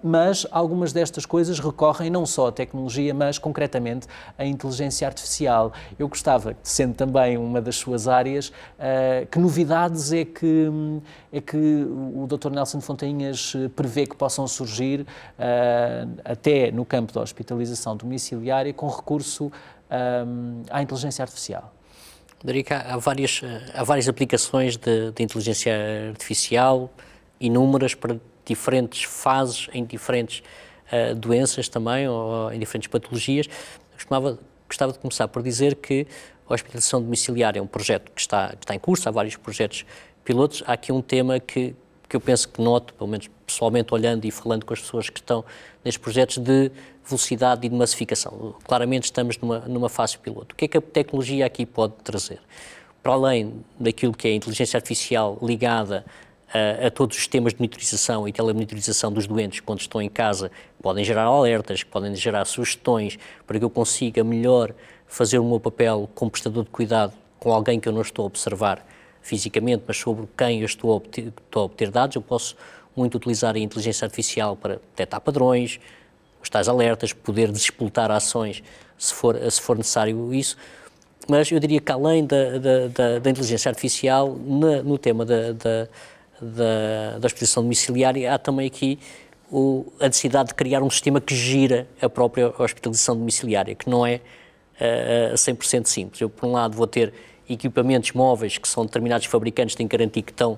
mas 0.03 0.45
algumas 0.51 0.91
destas 0.93 1.25
coisas 1.25 1.59
recorrem 1.59 2.09
não 2.09 2.25
só 2.25 2.47
à 2.47 2.51
tecnologia, 2.51 3.13
mas 3.13 3.37
concretamente 3.37 4.07
à 4.37 4.45
inteligência 4.45 5.07
artificial. 5.07 5.71
Eu 5.97 6.07
gostava, 6.07 6.55
sendo 6.63 6.93
também 6.93 7.37
uma 7.37 7.61
das 7.61 7.75
suas 7.75 8.07
áreas, 8.07 8.51
que 9.29 9.39
novidades 9.39 10.11
é 10.11 10.25
que, 10.25 10.69
é 11.31 11.39
que 11.39 11.57
o 11.57 12.27
Dr. 12.27 12.49
Nelson 12.49 12.81
Fontainhas 12.81 13.53
prevê 13.75 14.05
que 14.05 14.15
possam 14.15 14.47
surgir? 14.47 15.05
até 16.25 16.71
no 16.71 16.83
campo 16.85 17.13
da 17.13 17.21
hospitalização 17.21 17.95
domiciliária, 17.95 18.73
com 18.73 18.87
recurso 18.87 19.51
um, 19.89 20.63
à 20.69 20.81
inteligência 20.81 21.23
artificial? 21.23 21.73
Dorica, 22.43 22.85
há 22.87 22.97
várias, 22.97 23.41
há 23.73 23.83
várias 23.83 24.07
aplicações 24.07 24.77
de, 24.77 25.11
de, 25.11 25.23
inteligência 25.23 25.73
artificial, 26.09 26.89
inúmeras 27.39 27.93
para 27.93 28.19
diferentes 28.45 29.03
fases, 29.03 29.67
em 29.73 29.83
diferentes 29.83 30.41
uh, 30.91 31.13
doenças 31.15 31.67
também, 31.67 32.07
ou 32.07 32.51
em 32.53 32.57
diferentes 32.57 32.87
patologias. 32.87 33.47
Costumava, 33.93 34.39
gostava 34.67 34.93
de 34.93 34.99
começar 34.99 35.27
por 35.27 35.43
dizer 35.43 35.75
que 35.75 36.07
a 36.47 36.53
hospitalização 36.53 37.01
domiciliária 37.01 37.59
é 37.59 37.61
um 37.61 37.67
projeto 37.67 38.09
que 38.11 38.21
está, 38.21 38.49
que 38.49 38.63
está 38.63 38.73
em 38.73 38.79
curso, 38.79 39.07
há 39.07 39.11
vários 39.11 39.35
projetos 39.35 39.85
pilotos. 40.29 40.61
Há 40.67 40.73
aqui 40.73 40.91
um 40.91 41.01
tema 41.01 41.39
que, 41.39 41.75
que 42.07 42.15
eu 42.15 42.21
penso 42.21 42.47
que 42.49 42.61
noto, 42.61 42.93
pelo 42.93 43.09
menos 43.09 43.27
pessoalmente 43.47 43.91
olhando 43.91 44.25
e 44.25 44.31
falando 44.31 44.63
com 44.63 44.71
as 44.71 44.79
pessoas 44.79 45.09
que 45.09 45.19
estão 45.19 45.43
nestes 45.83 45.99
projetos 45.99 46.37
de 46.37 46.71
velocidade 47.03 47.65
e 47.65 47.69
de 47.69 47.75
massificação. 47.75 48.53
Claramente 48.63 49.05
estamos 49.05 49.39
numa, 49.39 49.61
numa 49.61 49.89
fase 49.89 50.19
piloto. 50.19 50.53
O 50.53 50.55
que 50.55 50.65
é 50.65 50.67
que 50.67 50.77
a 50.77 50.81
tecnologia 50.81 51.47
aqui 51.47 51.65
pode 51.65 51.93
trazer? 52.03 52.39
Para 53.01 53.13
além 53.13 53.65
daquilo 53.79 54.13
que 54.13 54.27
é 54.27 54.31
a 54.31 54.35
inteligência 54.35 54.77
artificial 54.77 55.35
ligada 55.41 56.05
a, 56.53 56.85
a 56.85 56.91
todos 56.91 57.17
os 57.17 57.23
sistemas 57.23 57.53
de 57.53 57.59
monitorização 57.59 58.27
e 58.27 58.31
telemonitorização 58.31 59.11
dos 59.11 59.25
doentes 59.25 59.61
quando 59.61 59.79
estão 59.79 59.99
em 59.99 60.09
casa, 60.09 60.51
podem 60.79 61.03
gerar 61.03 61.23
alertas, 61.23 61.81
podem 61.81 62.13
gerar 62.13 62.45
sugestões 62.45 63.17
para 63.47 63.57
que 63.57 63.65
eu 63.65 63.69
consiga 63.71 64.23
melhor 64.23 64.75
fazer 65.07 65.39
o 65.39 65.43
meu 65.43 65.59
papel 65.59 66.07
como 66.13 66.29
prestador 66.29 66.65
de 66.65 66.69
cuidado 66.69 67.13
com 67.39 67.51
alguém 67.51 67.79
que 67.79 67.89
eu 67.89 67.93
não 67.93 68.01
estou 68.01 68.25
a 68.25 68.27
observar 68.27 68.85
fisicamente, 69.21 69.83
mas 69.87 69.97
sobre 69.97 70.27
quem 70.37 70.59
eu 70.59 70.65
estou 70.65 70.91
a 70.91 70.95
obter, 70.95 71.33
estou 71.45 71.61
a 71.61 71.65
obter 71.65 71.91
dados. 71.91 72.15
Eu 72.15 72.21
posso 72.21 72.55
muito 72.95 73.15
utilizar 73.15 73.55
a 73.55 73.59
inteligência 73.59 74.05
artificial 74.05 74.55
para 74.55 74.75
detectar 74.75 75.21
padrões, 75.21 75.79
os 76.41 76.49
tais 76.49 76.67
alertas, 76.67 77.13
poder 77.13 77.51
despoltar 77.51 78.11
ações 78.11 78.63
se 78.97 79.13
for, 79.13 79.37
se 79.49 79.61
for 79.61 79.77
necessário 79.77 80.33
isso. 80.33 80.57
Mas 81.27 81.51
eu 81.51 81.59
diria 81.59 81.79
que 81.79 81.91
além 81.91 82.25
da, 82.25 82.57
da, 82.57 82.87
da, 82.87 83.19
da 83.19 83.29
inteligência 83.29 83.69
artificial, 83.69 84.35
na, 84.35 84.81
no 84.81 84.97
tema 84.97 85.25
da, 85.25 85.51
da, 85.53 85.87
da, 86.41 87.19
da 87.19 87.27
exposição 87.27 87.63
domiciliária, 87.63 88.33
há 88.33 88.37
também 88.37 88.67
aqui 88.67 88.99
o, 89.51 89.91
a 89.99 90.07
necessidade 90.07 90.49
de 90.49 90.55
criar 90.55 90.81
um 90.81 90.89
sistema 90.89 91.21
que 91.21 91.35
gira 91.35 91.87
a 92.01 92.09
própria 92.09 92.53
hospitalização 92.57 93.15
domiciliária, 93.15 93.75
que 93.75 93.89
não 93.89 94.05
é 94.05 94.15
uh, 94.15 94.21
eh, 94.79 95.33
100% 95.35 95.85
simples. 95.85 96.21
Eu, 96.21 96.29
por 96.29 96.47
um 96.47 96.51
lado, 96.51 96.75
vou 96.75 96.87
ter 96.87 97.13
equipamentos 97.53 98.11
móveis 98.11 98.57
que 98.57 98.67
são 98.67 98.85
determinados 98.85 99.25
fabricantes 99.27 99.75
têm 99.75 99.87
que 99.87 99.97
garantir 99.97 100.21
que 100.21 100.31
estão 100.31 100.55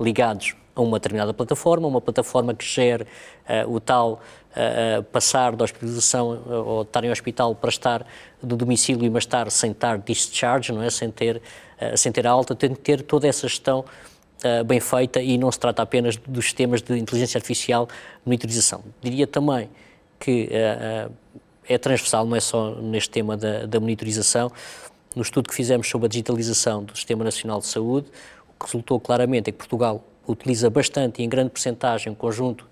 ligados 0.00 0.54
a 0.74 0.82
uma 0.82 0.98
determinada 0.98 1.32
plataforma, 1.32 1.86
uma 1.86 2.00
plataforma 2.00 2.52
que 2.52 2.64
gere 2.64 3.04
uh, 3.04 3.72
o 3.72 3.78
tal 3.78 4.20
uh, 4.50 5.02
passar 5.04 5.54
da 5.54 5.64
hospitalização 5.64 6.42
ou 6.46 6.82
estar 6.82 7.04
em 7.04 7.10
hospital 7.10 7.54
para 7.54 7.70
estar 7.70 8.06
do 8.42 8.56
domicílio, 8.56 9.10
mas 9.10 9.22
estar 9.22 9.50
sem 9.50 9.70
estar 9.70 9.98
discharge, 9.98 10.72
não 10.72 10.82
é? 10.82 10.90
sem, 10.90 11.10
ter, 11.10 11.40
sem 11.96 12.10
ter 12.10 12.26
alta, 12.26 12.54
tem 12.54 12.74
que 12.74 12.80
ter 12.80 13.02
toda 13.02 13.28
essa 13.28 13.46
gestão 13.46 13.84
bem 14.66 14.78
feita 14.78 15.22
e 15.22 15.38
não 15.38 15.50
se 15.50 15.58
trata 15.58 15.80
apenas 15.80 16.16
dos 16.16 16.44
sistemas 16.44 16.82
de 16.82 16.98
inteligência 16.98 17.38
artificial 17.38 17.86
de 17.86 17.92
monitorização. 18.26 18.84
Diria 19.00 19.26
também 19.26 19.70
que 20.20 20.50
é 21.66 21.78
transversal, 21.78 22.26
não 22.26 22.36
é 22.36 22.40
só 22.40 22.74
neste 22.74 23.10
tema 23.10 23.36
da, 23.36 23.66
da 23.66 23.80
monitorização, 23.80 24.50
no 25.14 25.22
estudo 25.22 25.48
que 25.48 25.54
fizemos 25.54 25.88
sobre 25.88 26.06
a 26.06 26.08
digitalização 26.08 26.84
do 26.84 26.96
Sistema 26.96 27.24
Nacional 27.24 27.60
de 27.60 27.66
Saúde, 27.66 28.08
o 28.48 28.58
que 28.58 28.66
resultou 28.66 28.98
claramente 28.98 29.48
é 29.48 29.52
que 29.52 29.58
Portugal 29.58 30.04
utiliza 30.26 30.68
bastante 30.70 31.22
e 31.22 31.24
em 31.24 31.28
grande 31.28 31.50
percentagem 31.50 32.12
um 32.12 32.14
conjunto 32.14 32.66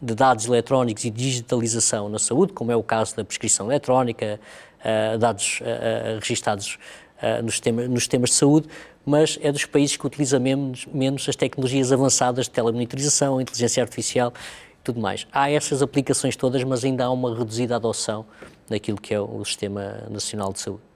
de 0.00 0.14
dados 0.14 0.46
eletrónicos 0.46 1.04
e 1.04 1.10
digitalização 1.10 2.08
na 2.08 2.18
saúde, 2.18 2.52
como 2.52 2.70
é 2.70 2.76
o 2.76 2.82
caso 2.82 3.16
da 3.16 3.24
prescrição 3.24 3.66
eletrónica, 3.66 4.38
uh, 4.80 5.18
dados 5.18 5.60
uh, 5.60 6.20
registados 6.20 6.78
uh, 7.20 7.42
nos, 7.42 7.54
sistemas, 7.54 7.88
nos 7.88 8.00
sistemas 8.00 8.30
de 8.30 8.36
saúde, 8.36 8.68
mas 9.04 9.38
é 9.42 9.50
dos 9.50 9.64
países 9.64 9.96
que 9.96 10.06
utiliza 10.06 10.38
menos, 10.38 10.86
menos 10.86 11.28
as 11.28 11.34
tecnologias 11.34 11.90
avançadas 11.90 12.44
de 12.44 12.50
telemonitorização, 12.50 13.40
inteligência 13.40 13.82
artificial 13.82 14.32
e 14.80 14.84
tudo 14.84 15.00
mais. 15.00 15.26
Há 15.32 15.50
essas 15.50 15.82
aplicações 15.82 16.36
todas, 16.36 16.62
mas 16.62 16.84
ainda 16.84 17.06
há 17.06 17.10
uma 17.10 17.36
reduzida 17.36 17.74
adoção 17.74 18.24
daquilo 18.68 19.00
que 19.00 19.12
é 19.12 19.20
o 19.20 19.44
Sistema 19.44 20.04
Nacional 20.10 20.52
de 20.52 20.60
Saúde. 20.60 20.87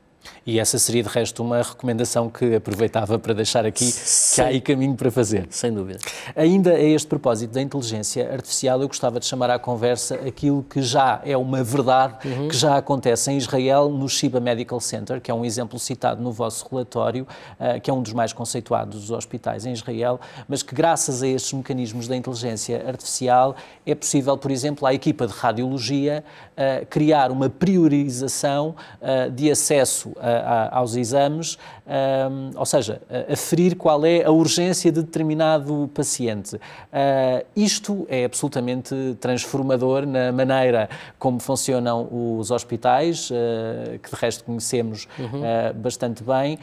E 0.44 0.58
essa 0.58 0.78
seria, 0.78 1.02
de 1.02 1.08
resto, 1.08 1.42
uma 1.42 1.62
recomendação 1.62 2.28
que 2.28 2.56
aproveitava 2.56 3.18
para 3.18 3.32
deixar 3.32 3.64
aqui, 3.64 3.84
Sim. 3.84 4.34
que 4.34 4.40
há 4.40 4.46
aí 4.46 4.60
caminho 4.60 4.94
para 4.94 5.10
fazer. 5.10 5.46
Sem 5.50 5.72
dúvida. 5.72 6.00
Ainda 6.34 6.72
a 6.72 6.80
este 6.80 7.06
propósito 7.06 7.52
da 7.52 7.62
inteligência 7.62 8.32
artificial, 8.32 8.80
eu 8.82 8.88
gostava 8.88 9.20
de 9.20 9.26
chamar 9.26 9.50
à 9.50 9.58
conversa 9.58 10.16
aquilo 10.26 10.64
que 10.68 10.82
já 10.82 11.20
é 11.24 11.36
uma 11.36 11.62
verdade, 11.62 12.26
uhum. 12.26 12.48
que 12.48 12.56
já 12.56 12.76
acontece 12.76 13.30
em 13.30 13.36
Israel, 13.36 13.88
no 13.88 14.08
Shiba 14.08 14.40
Medical 14.40 14.80
Center, 14.80 15.20
que 15.20 15.30
é 15.30 15.34
um 15.34 15.44
exemplo 15.44 15.78
citado 15.78 16.20
no 16.20 16.32
vosso 16.32 16.66
relatório, 16.70 17.26
uh, 17.60 17.80
que 17.80 17.90
é 17.90 17.94
um 17.94 18.02
dos 18.02 18.12
mais 18.12 18.32
conceituados 18.32 19.00
dos 19.00 19.10
hospitais 19.10 19.64
em 19.64 19.72
Israel, 19.72 20.20
mas 20.48 20.62
que 20.62 20.74
graças 20.74 21.22
a 21.22 21.28
estes 21.28 21.52
mecanismos 21.52 22.08
da 22.08 22.16
inteligência 22.16 22.84
artificial 22.86 23.54
é 23.86 23.94
possível, 23.94 24.36
por 24.36 24.50
exemplo, 24.50 24.86
à 24.86 24.94
equipa 24.94 25.26
de 25.26 25.32
radiologia 25.32 26.24
uh, 26.52 26.86
criar 26.86 27.30
uma 27.30 27.48
priorização 27.48 28.74
uh, 29.00 29.30
de 29.30 29.50
acesso 29.50 30.11
a, 30.20 30.78
aos 30.78 30.96
exames, 30.96 31.58
um, 31.86 32.50
ou 32.56 32.66
seja, 32.66 33.00
aferir 33.30 33.76
qual 33.76 34.04
é 34.04 34.24
a 34.24 34.30
urgência 34.30 34.90
de 34.90 35.02
determinado 35.02 35.90
paciente. 35.94 36.56
Uh, 36.56 37.44
isto 37.54 38.06
é 38.08 38.24
absolutamente 38.24 38.94
transformador 39.20 40.06
na 40.06 40.32
maneira 40.32 40.88
como 41.18 41.40
funcionam 41.40 42.08
os 42.10 42.50
hospitais, 42.50 43.30
uh, 43.30 43.98
que 43.98 44.10
de 44.10 44.16
resto 44.16 44.44
conhecemos 44.44 45.06
uhum. 45.18 45.40
uh, 45.40 45.74
bastante 45.74 46.22
bem, 46.22 46.58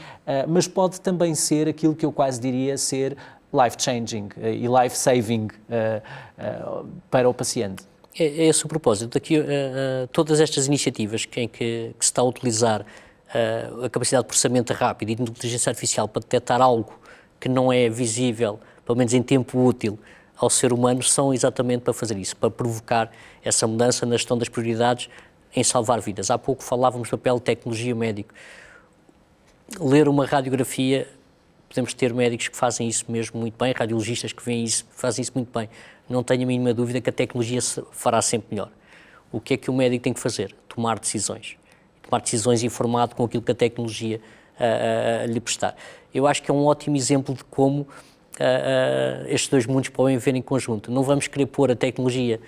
mas 0.47 0.67
pode 0.67 1.01
também 1.01 1.33
ser 1.35 1.67
aquilo 1.67 1.95
que 1.95 2.05
eu 2.05 2.11
quase 2.11 2.39
diria 2.39 2.77
ser 2.77 3.17
life-changing 3.51 4.29
e 4.37 4.67
life-saving 4.67 5.47
para 7.09 7.27
o 7.27 7.33
paciente. 7.33 7.83
É, 8.17 8.23
é 8.23 8.45
esse 8.45 8.65
o 8.65 8.67
propósito. 8.67 9.13
Daqui, 9.13 9.35
todas 10.11 10.39
estas 10.39 10.67
iniciativas 10.67 11.25
que, 11.25 11.41
em 11.41 11.47
que, 11.47 11.95
que 11.97 12.05
se 12.05 12.11
está 12.11 12.21
a 12.21 12.25
utilizar 12.25 12.85
uh, 13.29 13.85
a 13.85 13.89
capacidade 13.89 14.23
de 14.23 14.27
processamento 14.27 14.73
rápido 14.73 15.09
e 15.09 15.15
de 15.15 15.21
inteligência 15.23 15.69
artificial 15.69 16.07
para 16.07 16.21
detectar 16.21 16.61
algo 16.61 16.99
que 17.39 17.47
não 17.47 17.71
é 17.71 17.89
visível, 17.89 18.59
pelo 18.85 18.97
menos 18.97 19.13
em 19.13 19.21
tempo 19.21 19.63
útil, 19.63 19.99
ao 20.35 20.49
ser 20.49 20.71
humano, 20.71 21.03
são 21.03 21.33
exatamente 21.33 21.81
para 21.81 21.93
fazer 21.93 22.17
isso, 22.17 22.35
para 22.35 22.49
provocar 22.49 23.11
essa 23.43 23.67
mudança 23.67 24.05
na 24.05 24.15
gestão 24.15 24.37
das 24.37 24.47
prioridades 24.47 25.09
em 25.55 25.63
salvar 25.63 25.99
vidas. 25.99 26.31
Há 26.31 26.37
pouco 26.37 26.63
falávamos 26.63 27.09
do 27.09 27.17
papel 27.17 27.35
de 27.35 27.41
tecnologia 27.41 27.93
médico. 27.93 28.33
Ler 29.79 30.07
uma 30.07 30.25
radiografia, 30.25 31.07
podemos 31.67 31.93
ter 31.93 32.13
médicos 32.13 32.47
que 32.47 32.55
fazem 32.55 32.87
isso 32.87 33.05
mesmo 33.09 33.39
muito 33.39 33.57
bem, 33.57 33.73
radiologistas 33.77 34.31
que 34.31 34.43
veem 34.43 34.63
isso, 34.63 34.85
fazem 34.91 35.21
isso 35.21 35.31
muito 35.35 35.51
bem. 35.51 35.69
Não 36.09 36.23
tenho 36.23 36.43
a 36.43 36.45
mínima 36.45 36.73
dúvida 36.73 37.01
que 37.01 37.09
a 37.09 37.13
tecnologia 37.13 37.59
fará 37.91 38.21
sempre 38.21 38.47
melhor. 38.51 38.71
O 39.31 39.39
que 39.39 39.53
é 39.53 39.57
que 39.57 39.69
o 39.69 39.73
médico 39.73 40.03
tem 40.03 40.13
que 40.13 40.19
fazer? 40.19 40.55
Tomar 40.67 40.99
decisões 40.99 41.59
tomar 42.09 42.21
decisões 42.21 42.63
informado 42.63 43.15
com 43.15 43.23
aquilo 43.23 43.43
que 43.43 43.51
a 43.51 43.55
tecnologia 43.55 44.19
uh, 44.59 45.29
uh, 45.29 45.31
lhe 45.31 45.39
prestar. 45.39 45.75
Eu 46.13 46.25
acho 46.25 46.41
que 46.41 46.49
é 46.49 46.53
um 46.53 46.65
ótimo 46.65 46.97
exemplo 46.97 47.35
de 47.35 47.43
como 47.45 47.87
estes 49.27 49.49
dois 49.49 49.65
mundos 49.65 49.89
podem 49.89 50.17
viver 50.17 50.33
em 50.33 50.41
conjunto. 50.41 50.89
Não 50.89 51.03
vamos 51.03 51.27
querer 51.27 51.45
pôr 51.47 51.71
a 51.71 51.75
tecnologia 51.75 52.39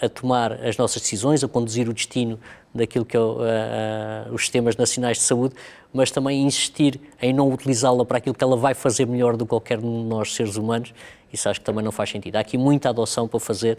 a 0.00 0.08
tomar 0.08 0.52
as 0.52 0.78
nossas 0.78 1.02
decisões, 1.02 1.44
a 1.44 1.48
conduzir 1.48 1.86
o 1.86 1.92
destino 1.92 2.40
daquilo 2.74 3.04
que 3.04 3.14
é 3.14 3.20
os 4.32 4.40
sistemas 4.40 4.74
nacionais 4.74 5.18
de 5.18 5.22
saúde, 5.22 5.54
mas 5.92 6.10
também 6.10 6.42
insistir 6.42 6.98
em 7.20 7.30
não 7.30 7.52
utilizá-la 7.52 8.06
para 8.06 8.16
aquilo 8.16 8.34
que 8.34 8.42
ela 8.42 8.56
vai 8.56 8.72
fazer 8.72 9.06
melhor 9.06 9.36
do 9.36 9.44
que 9.44 9.50
qualquer 9.50 9.76
de 9.76 9.86
nós 9.86 10.34
seres 10.34 10.56
humanos. 10.56 10.94
Isso 11.30 11.46
acho 11.46 11.60
que 11.60 11.66
também 11.66 11.84
não 11.84 11.92
faz 11.92 12.08
sentido. 12.08 12.36
Há 12.36 12.40
aqui 12.40 12.56
muita 12.56 12.88
adoção 12.88 13.28
para 13.28 13.38
fazer 13.38 13.76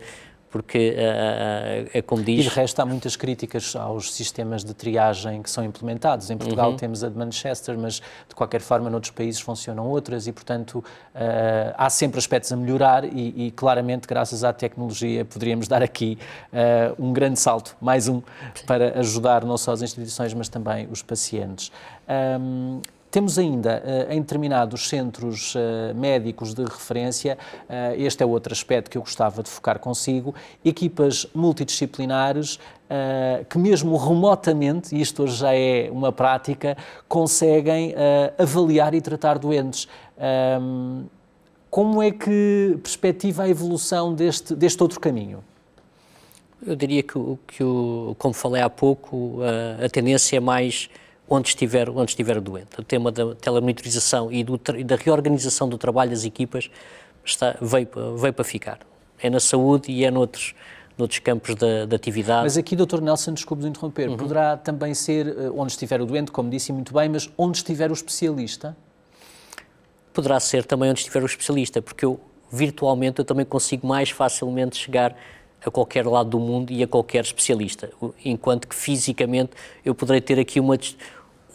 porque 0.55 0.95
é, 0.95 1.85
é 1.95 2.01
como 2.01 2.23
diz... 2.23 2.45
E 2.45 2.47
de 2.47 2.55
resto 2.55 2.79
há 2.79 2.85
muitas 2.85 3.17
críticas 3.17 3.75
aos 3.75 4.13
sistemas 4.13 4.63
de 4.63 4.73
triagem 4.73 5.43
que 5.43 5.51
são 5.51 5.65
implementados. 5.65 6.29
Em 6.29 6.37
Portugal 6.37 6.71
uhum. 6.71 6.77
temos 6.77 7.03
a 7.03 7.09
de 7.09 7.17
Manchester, 7.17 7.77
mas 7.77 7.95
de 7.95 8.33
qualquer 8.33 8.61
forma 8.61 8.89
noutros 8.89 9.11
países 9.11 9.41
funcionam 9.41 9.85
outras 9.85 10.27
e, 10.27 10.31
portanto, 10.31 10.81
há 11.75 11.89
sempre 11.89 12.19
aspectos 12.19 12.53
a 12.53 12.55
melhorar 12.55 13.03
e, 13.03 13.47
e, 13.47 13.51
claramente, 13.51 14.07
graças 14.07 14.45
à 14.45 14.53
tecnologia, 14.53 15.25
poderíamos 15.25 15.67
dar 15.67 15.83
aqui 15.83 16.17
um 16.97 17.11
grande 17.11 17.37
salto, 17.37 17.75
mais 17.81 18.07
um, 18.07 18.21
para 18.65 18.97
ajudar 18.99 19.43
não 19.43 19.57
só 19.57 19.73
as 19.73 19.81
instituições, 19.81 20.33
mas 20.33 20.47
também 20.47 20.87
os 20.89 21.03
pacientes. 21.03 21.69
Um, 22.39 22.79
temos 23.15 23.39
ainda, 23.39 23.81
eh, 23.85 24.07
em 24.13 24.19
determinados 24.19 24.89
centros 24.89 25.53
eh, 25.55 25.93
médicos 25.93 26.53
de 26.53 26.65
referência, 26.65 27.37
eh, 27.69 27.95
este 27.97 28.21
é 28.21 28.25
outro 28.25 28.51
aspecto 28.51 28.91
que 28.91 28.97
eu 28.97 29.01
gostava 29.01 29.41
de 29.41 29.49
focar 29.49 29.79
consigo, 29.79 30.35
equipas 30.65 31.25
multidisciplinares 31.33 32.59
que 33.49 33.57
mesmo 33.57 33.97
remotamente, 33.97 34.95
e 34.95 35.01
isto 35.01 35.23
hoje 35.23 35.37
já 35.37 35.55
é 35.55 35.89
uma 35.91 36.11
prática, 36.11 36.77
conseguem 37.07 37.95
avaliar 38.37 38.93
e 38.93 39.01
tratar 39.01 39.39
doentes. 39.39 39.87
Ehm, 40.19 41.05
como 41.71 42.03
é 42.03 42.11
que 42.11 42.77
perspectiva 42.83 43.41
a 43.41 43.49
evolução 43.49 44.13
deste, 44.13 44.53
deste 44.53 44.83
outro 44.83 44.99
caminho? 44.99 45.43
Eu 46.63 46.75
diria 46.75 47.01
que, 47.01 47.17
que 47.47 47.63
como 48.19 48.35
falei 48.35 48.61
há 48.61 48.69
pouco, 48.69 49.39
a 49.83 49.89
tendência 49.89 50.37
é 50.37 50.39
mais 50.39 50.87
onde 51.27 51.49
estiver, 51.49 51.89
onde 51.89 52.11
estiver 52.11 52.39
doente. 52.39 52.79
O 52.79 52.83
tema 52.83 53.11
da 53.11 53.35
telemonitorização 53.35 54.31
e, 54.31 54.43
do, 54.43 54.59
e 54.77 54.83
da 54.83 54.95
reorganização 54.95 55.67
do 55.67 55.77
trabalho 55.77 56.11
das 56.11 56.23
equipas 56.23 56.69
está, 57.23 57.57
veio, 57.61 57.87
veio 58.17 58.33
para 58.33 58.45
ficar. 58.45 58.79
É 59.19 59.29
na 59.29 59.39
saúde 59.39 59.91
e 59.91 60.03
é 60.05 60.11
noutros, 60.11 60.53
noutros 60.97 61.19
campos 61.19 61.55
da, 61.55 61.85
da 61.85 61.95
atividade. 61.95 62.43
Mas 62.43 62.57
aqui, 62.57 62.75
Dr. 62.75 63.01
Nelson, 63.01 63.33
desculpe 63.33 63.63
de 63.63 63.69
interromper, 63.69 64.09
uhum. 64.09 64.17
poderá 64.17 64.57
também 64.57 64.93
ser 64.93 65.27
eh, 65.27 65.51
onde 65.55 65.71
estiver 65.71 66.01
o 66.01 66.05
doente, 66.05 66.31
como 66.31 66.49
disse 66.49 66.71
muito 66.71 66.93
bem, 66.93 67.09
mas 67.09 67.29
onde 67.37 67.57
estiver 67.57 67.89
o 67.89 67.93
especialista? 67.93 68.75
Poderá 70.13 70.39
ser 70.39 70.65
também 70.65 70.89
onde 70.89 70.99
estiver 70.99 71.23
o 71.23 71.25
especialista, 71.25 71.81
porque 71.81 72.05
eu, 72.05 72.19
virtualmente, 72.51 73.19
eu 73.19 73.25
também 73.25 73.45
consigo 73.45 73.87
mais 73.87 74.09
facilmente 74.09 74.77
chegar 74.77 75.15
a 75.65 75.71
qualquer 75.71 76.05
lado 76.05 76.29
do 76.29 76.39
mundo 76.39 76.71
e 76.71 76.83
a 76.83 76.87
qualquer 76.87 77.23
especialista, 77.23 77.89
enquanto 78.23 78.67
que 78.67 78.75
fisicamente 78.75 79.51
eu 79.83 79.95
poderei 79.95 80.21
ter 80.21 80.39
aqui 80.39 80.59
uma, 80.59 80.77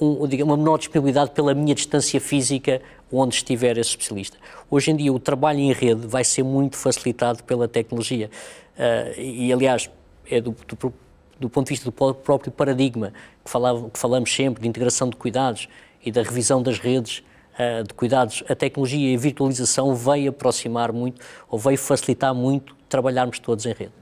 um, 0.00 0.24
uma 0.24 0.56
menor 0.56 0.78
disponibilidade 0.78 1.30
pela 1.30 1.54
minha 1.54 1.74
distância 1.74 2.20
física 2.20 2.82
onde 3.12 3.36
estiver 3.36 3.78
esse 3.78 3.90
especialista. 3.90 4.36
Hoje 4.68 4.90
em 4.90 4.96
dia 4.96 5.12
o 5.12 5.20
trabalho 5.20 5.60
em 5.60 5.72
rede 5.72 6.06
vai 6.06 6.24
ser 6.24 6.42
muito 6.42 6.76
facilitado 6.76 7.44
pela 7.44 7.68
tecnologia 7.68 8.30
uh, 8.76 9.20
e, 9.20 9.52
aliás, 9.52 9.88
é 10.28 10.40
do, 10.40 10.50
do, 10.66 10.94
do, 11.38 11.48
ponto 11.48 11.66
de 11.66 11.70
vista 11.70 11.84
do 11.84 11.92
próprio 11.92 12.50
paradigma 12.50 13.12
que, 13.44 13.50
falava, 13.50 13.88
que 13.90 13.98
falamos 13.98 14.34
sempre 14.34 14.62
de 14.62 14.68
integração 14.68 15.08
de 15.08 15.16
cuidados 15.16 15.68
e 16.04 16.10
da 16.10 16.22
revisão 16.22 16.62
das 16.62 16.78
redes 16.78 17.22
uh, 17.54 17.86
de 17.86 17.94
cuidados, 17.94 18.42
a 18.48 18.56
tecnologia 18.56 19.12
e 19.12 19.14
a 19.14 19.18
virtualização 19.18 19.94
veio 19.94 20.30
aproximar 20.30 20.92
muito, 20.92 21.20
ou 21.48 21.58
veio 21.58 21.78
facilitar 21.78 22.34
muito 22.34 22.74
trabalharmos 22.88 23.38
todos 23.38 23.66
em 23.66 23.72
rede. 23.72 23.99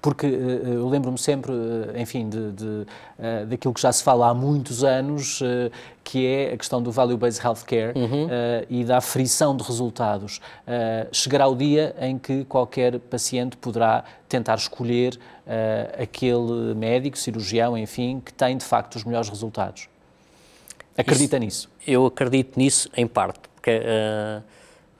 Porque 0.00 0.26
eh, 0.26 0.30
eh, 0.30 0.74
eu 0.74 0.88
lembro-me 0.88 1.18
sempre, 1.18 1.52
eh, 1.52 2.00
enfim, 2.00 2.28
de, 2.28 2.52
de, 2.52 2.86
daquilo 3.48 3.74
que 3.74 3.80
já 3.80 3.92
se 3.92 4.02
fala 4.02 4.28
há 4.28 4.34
muitos 4.34 4.82
anos, 4.82 5.40
que 6.02 6.26
é 6.26 6.54
a 6.54 6.56
questão 6.56 6.82
do 6.82 6.90
value-based 6.90 7.44
healthcare 7.44 7.92
uhum. 7.96 8.28
e 8.68 8.82
da 8.82 8.96
aferição 8.96 9.54
de 9.54 9.62
resultados. 9.62 10.40
chegará 11.12 11.46
o 11.46 11.54
dia 11.54 11.94
em 12.00 12.18
que 12.18 12.44
qualquer 12.46 12.98
paciente 12.98 13.56
poderá 13.58 14.04
tentar 14.26 14.54
escolher 14.54 15.18
aquele 16.00 16.74
médico, 16.74 17.18
cirurgião, 17.18 17.76
enfim, 17.76 18.22
que 18.24 18.32
tem 18.32 18.56
de 18.56 18.64
facto 18.64 18.96
os 18.96 19.04
melhores 19.04 19.28
resultados. 19.28 19.88
Acredita 20.96 21.36
Isso, 21.36 21.44
nisso? 21.44 21.68
Eu 21.86 22.06
acredito 22.06 22.58
nisso 22.58 22.90
em 22.96 23.06
parte, 23.06 23.40
porque 23.54 23.70
uh, 23.70 24.42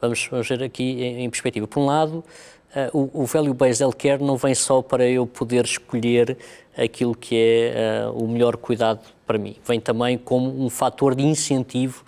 vamos, 0.00 0.28
vamos 0.30 0.48
ver 0.48 0.62
aqui 0.62 1.02
em, 1.02 1.24
em 1.24 1.30
perspectiva. 1.30 1.66
Por 1.66 1.80
um 1.80 1.86
lado, 1.86 2.24
Uh, 2.70 3.10
o, 3.14 3.22
o 3.22 3.26
value-based 3.26 3.82
healthcare 3.82 4.22
não 4.22 4.36
vem 4.36 4.54
só 4.54 4.80
para 4.80 5.04
eu 5.04 5.26
poder 5.26 5.64
escolher 5.64 6.38
aquilo 6.76 7.16
que 7.16 7.34
é 7.36 8.06
uh, 8.06 8.12
o 8.12 8.28
melhor 8.28 8.56
cuidado 8.56 9.00
para 9.26 9.38
mim, 9.38 9.56
vem 9.66 9.80
também 9.80 10.16
como 10.16 10.64
um 10.64 10.70
fator 10.70 11.14
de 11.14 11.24
incentivo 11.24 12.04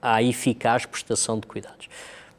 à 0.00 0.22
eficaz 0.22 0.86
prestação 0.86 1.40
de 1.40 1.46
cuidados. 1.46 1.88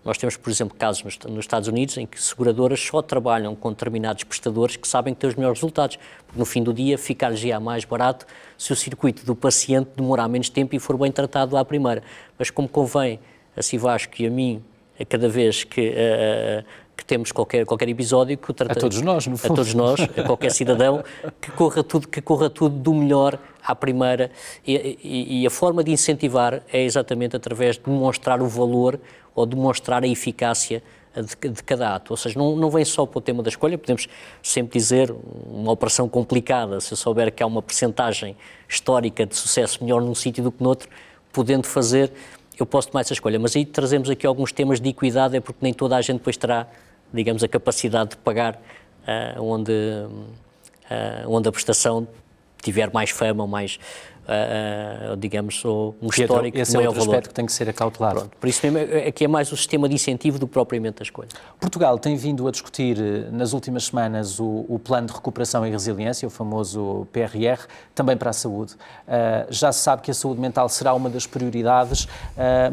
Nós 0.07 0.17
temos, 0.17 0.37
por 0.37 0.49
exemplo, 0.49 0.77
casos 0.77 1.03
nos, 1.03 1.17
nos, 1.19 1.39
Estados 1.39 1.67
Unidos 1.67 1.97
em 1.97 2.05
que 2.05 2.21
seguradoras 2.21 2.79
só 2.79 3.01
trabalham 3.01 3.53
com 3.53 3.69
determinados 3.71 4.23
prestadores 4.23 4.77
que 4.77 4.87
sabem 4.87 5.13
que 5.13 5.19
têm 5.19 5.29
os 5.29 5.35
melhores 5.35 5.59
resultados, 5.59 5.99
porque 6.25 6.39
no 6.39 6.45
fim 6.45 6.63
do 6.63 6.73
dia 6.73 6.97
ficar-lhe 6.97 7.59
mais 7.59 7.83
barato 7.83 8.25
se 8.57 8.71
o 8.71 8.75
circuito 8.75 9.25
do 9.25 9.35
paciente 9.35 9.89
demorar 9.97 10.29
menos 10.29 10.47
tempo 10.47 10.73
e 10.73 10.79
for 10.79 10.97
bem 10.97 11.11
tratado 11.11 11.57
à 11.57 11.65
primeira. 11.65 12.01
Mas 12.39 12.49
como 12.49 12.69
convém 12.69 13.19
a 13.55 13.61
Sivasco 13.61 14.13
e 14.21 14.27
a 14.27 14.29
mim, 14.29 14.63
a 14.97 15.03
cada 15.03 15.27
vez 15.27 15.65
que 15.65 15.89
uh, 15.89 16.65
que 16.97 17.05
temos 17.05 17.31
qualquer, 17.31 17.63
qualquer 17.63 17.87
episódio 17.87 18.35
que 18.35 18.49
o 18.49 18.53
trata, 18.53 18.73
a 18.73 18.75
todos 18.75 18.99
nós, 19.01 19.27
no 19.27 19.37
fundo. 19.37 19.53
A 19.53 19.55
todos 19.57 19.73
nós, 19.75 19.99
a 20.01 20.23
qualquer 20.23 20.51
cidadão, 20.51 21.03
que 21.39 21.51
corra 21.51 21.83
tudo, 21.83 22.07
que 22.07 22.19
corra 22.19 22.49
tudo 22.49 22.75
do 22.75 22.93
melhor 22.93 23.37
à 23.63 23.75
primeira 23.75 24.31
e, 24.65 24.97
e, 25.03 25.41
e, 25.41 25.47
a 25.47 25.49
forma 25.49 25.83
de 25.83 25.91
incentivar 25.91 26.63
é 26.73 26.83
exatamente 26.83 27.35
através 27.35 27.75
de 27.75 27.83
demonstrar 27.83 28.41
o 28.41 28.47
valor 28.47 28.99
ou 29.35 29.45
demonstrar 29.45 30.03
a 30.03 30.07
eficácia 30.07 30.81
de, 31.15 31.49
de, 31.49 31.63
cada 31.63 31.95
ato. 31.95 32.11
Ou 32.11 32.17
seja, 32.17 32.37
não, 32.37 32.55
não 32.55 32.69
vem 32.69 32.83
só 32.83 33.05
para 33.05 33.19
o 33.19 33.21
tema 33.21 33.43
da 33.43 33.49
escolha, 33.49 33.77
podemos 33.77 34.07
sempre 34.41 34.79
dizer 34.79 35.13
uma 35.51 35.71
operação 35.71 36.09
complicada, 36.09 36.79
se 36.79 36.93
eu 36.93 36.97
souber 36.97 37.31
que 37.31 37.43
há 37.43 37.45
uma 37.45 37.61
percentagem 37.61 38.35
histórica 38.67 39.25
de 39.25 39.35
sucesso 39.35 39.83
melhor 39.83 40.01
num 40.01 40.15
sítio 40.15 40.43
do 40.43 40.51
que 40.51 40.63
noutro, 40.63 40.89
podendo 41.31 41.67
fazer, 41.67 42.11
eu 42.61 42.65
posso 42.65 42.89
tomar 42.89 43.01
essa 43.01 43.13
escolha. 43.13 43.39
Mas 43.39 43.55
aí 43.55 43.65
trazemos 43.65 44.09
aqui 44.09 44.25
alguns 44.25 44.51
temas 44.51 44.79
de 44.79 44.89
equidade, 44.89 45.35
é 45.37 45.39
porque 45.39 45.59
nem 45.61 45.73
toda 45.73 45.95
a 45.95 46.01
gente 46.01 46.17
depois 46.17 46.37
terá 46.37 46.67
digamos, 47.13 47.43
a 47.43 47.47
capacidade 47.47 48.11
de 48.11 48.17
pagar 48.17 48.55
uh, 48.55 49.41
onde, 49.41 49.71
uh, 49.71 51.29
onde 51.29 51.47
a 51.47 51.51
prestação 51.51 52.07
tiver 52.61 52.91
mais 52.91 53.09
fama 53.09 53.43
ou 53.43 53.47
mais, 53.47 53.79
uh, 54.27 55.15
digamos, 55.17 55.63
um 55.65 55.93
histórico 56.09 56.57
esse 56.57 56.71
de 56.71 56.77
maior 56.77 56.87
é 56.87 56.89
outro 56.89 57.01
valor. 57.01 57.15
aspecto 57.15 57.29
que 57.29 57.33
tem 57.33 57.45
que 57.45 57.53
ser 57.53 57.69
acautelado. 57.69 58.19
Pronto, 58.19 58.37
por 58.37 58.49
isso 58.49 58.59
mesmo, 58.69 58.93
é, 58.93 59.07
aqui 59.07 59.25
é 59.25 59.27
mais 59.27 59.51
o 59.51 59.57
sistema 59.57 59.87
de 59.87 59.95
incentivo 59.95 60.37
do 60.37 60.47
que 60.47 60.53
propriamente 60.53 61.01
as 61.01 61.09
coisas. 61.09 61.33
Portugal 61.59 61.97
tem 61.97 62.15
vindo 62.15 62.47
a 62.47 62.51
discutir 62.51 62.97
eh, 62.99 63.29
nas 63.31 63.53
últimas 63.53 63.85
semanas 63.85 64.39
o, 64.39 64.65
o, 64.67 64.79
Plano 64.79 65.07
de 65.07 65.13
Recuperação 65.13 65.65
e 65.65 65.69
Resiliência, 65.69 66.27
o 66.27 66.31
famoso 66.31 67.07
PRR, 67.11 67.65
também 67.95 68.17
para 68.17 68.29
a 68.29 68.33
saúde. 68.33 68.73
Uh, 68.73 69.47
já 69.49 69.71
se 69.71 69.79
sabe 69.79 70.01
que 70.01 70.11
a 70.11 70.13
saúde 70.13 70.39
mental 70.39 70.69
será 70.69 70.93
uma 70.93 71.09
das 71.09 71.25
prioridades, 71.25 72.03
uh, 72.03 72.07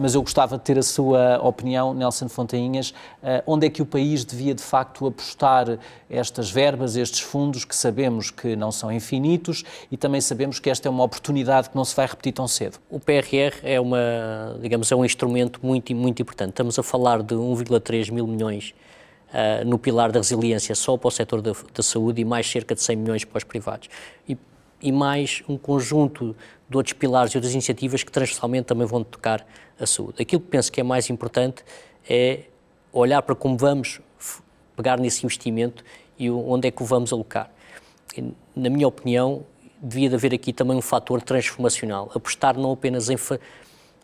mas 0.01 0.15
eu 0.15 0.23
gostava 0.23 0.57
de 0.59 0.65
ter 0.65 0.79
a 0.79 0.83
sua 0.83 1.39
opinião, 1.43 1.95
Nelson 1.95 2.29
Fontainhas, 2.29 2.91
uh, 3.23 3.43
onde 3.47 3.67
é 3.67 3.71
que 3.71 3.83
o 3.83 3.87
país 3.87 4.25
devia 4.25 4.55
de 4.55 4.63
facto 4.63 5.07
apostar 5.07 5.79
estas 6.09 6.51
verbas, 6.51 6.97
estes 6.97 7.21
fundos 7.21 7.65
que 7.65 7.75
sabemos 7.75 8.31
que 8.31 8.55
não 8.55 8.71
são 8.71 8.93
infinitos 8.93 9.65
e 9.91 9.97
também 9.97 10.21
sabemos 10.21 10.59
que 10.59 10.71
esta 10.71 10.89
é 10.89 10.91
uma 10.91 11.05
oportunidade 11.05 11.44
que 11.71 11.77
não 11.77 11.85
se 11.85 11.95
vai 11.95 12.07
repetir 12.07 12.33
tão 12.33 12.49
cedo. 12.49 12.79
O 12.91 12.99
PRR 12.99 13.55
é 13.63 13.81
uma, 13.81 14.59
digamos, 14.61 14.91
é 14.91 14.97
um 14.97 15.05
instrumento 15.05 15.61
muito 15.63 15.95
muito 15.95 16.21
importante. 16.23 16.51
Estamos 16.51 16.79
a 16.79 16.83
falar 16.83 17.23
de 17.23 17.35
1,3 17.35 18.11
mil 18.11 18.27
milhões 18.27 18.75
uh, 19.31 19.65
no 19.65 19.79
pilar 19.79 20.13
da 20.13 20.21
resiliência 20.21 20.75
só 20.75 20.97
para 20.97 21.09
o 21.09 21.11
setor 21.11 21.43
da, 21.43 21.53
da, 21.53 21.83
saúde 21.83 22.21
e 22.21 22.25
mais 22.25 22.51
cerca 22.51 22.75
de 22.75 22.83
100 22.83 22.97
milhões 22.97 23.25
para 23.25 23.39
os 23.39 23.45
privados. 23.45 23.89
E, 24.29 24.37
e 24.81 24.93
mais 24.93 25.43
um 25.49 25.57
conjunto 25.57 26.37
de 26.69 26.77
outros 26.77 26.93
pilares 26.93 27.33
e 27.33 27.37
outras 27.37 27.53
iniciativas 27.53 28.03
que 28.03 28.11
transversalmente 28.11 28.67
também 28.67 28.87
vão 28.87 29.03
tocar 29.03 29.47
a 29.79 29.87
saúde. 29.87 30.23
Aquilo 30.23 30.41
que 30.43 30.49
penso 30.49 30.71
que 30.71 30.81
é 30.81 30.85
mais 30.85 31.11
importante 31.11 31.65
é 32.09 32.41
olhar 32.93 33.23
para 33.23 33.35
como 33.35 33.57
vamos 33.57 34.01
pegar 34.77 34.99
nesse 34.99 35.25
investimento 35.25 35.85
e 36.19 36.31
onde 36.31 36.69
é 36.69 36.71
que 36.71 36.83
o 36.83 36.87
vamos 36.87 37.13
alocar. 37.13 37.51
Na 38.55 38.71
minha 38.71 38.87
opinião, 38.87 39.45
devia 39.85 40.09
de 40.09 40.15
haver 40.15 40.33
aqui 40.33 40.53
também 40.53 40.77
um 40.77 40.83
fator 40.83 41.21
transformacional, 41.21 42.11
apostar 42.15 42.57
não 42.57 42.73
apenas 42.73 43.11
em, 43.11 43.17
fa 43.17 43.39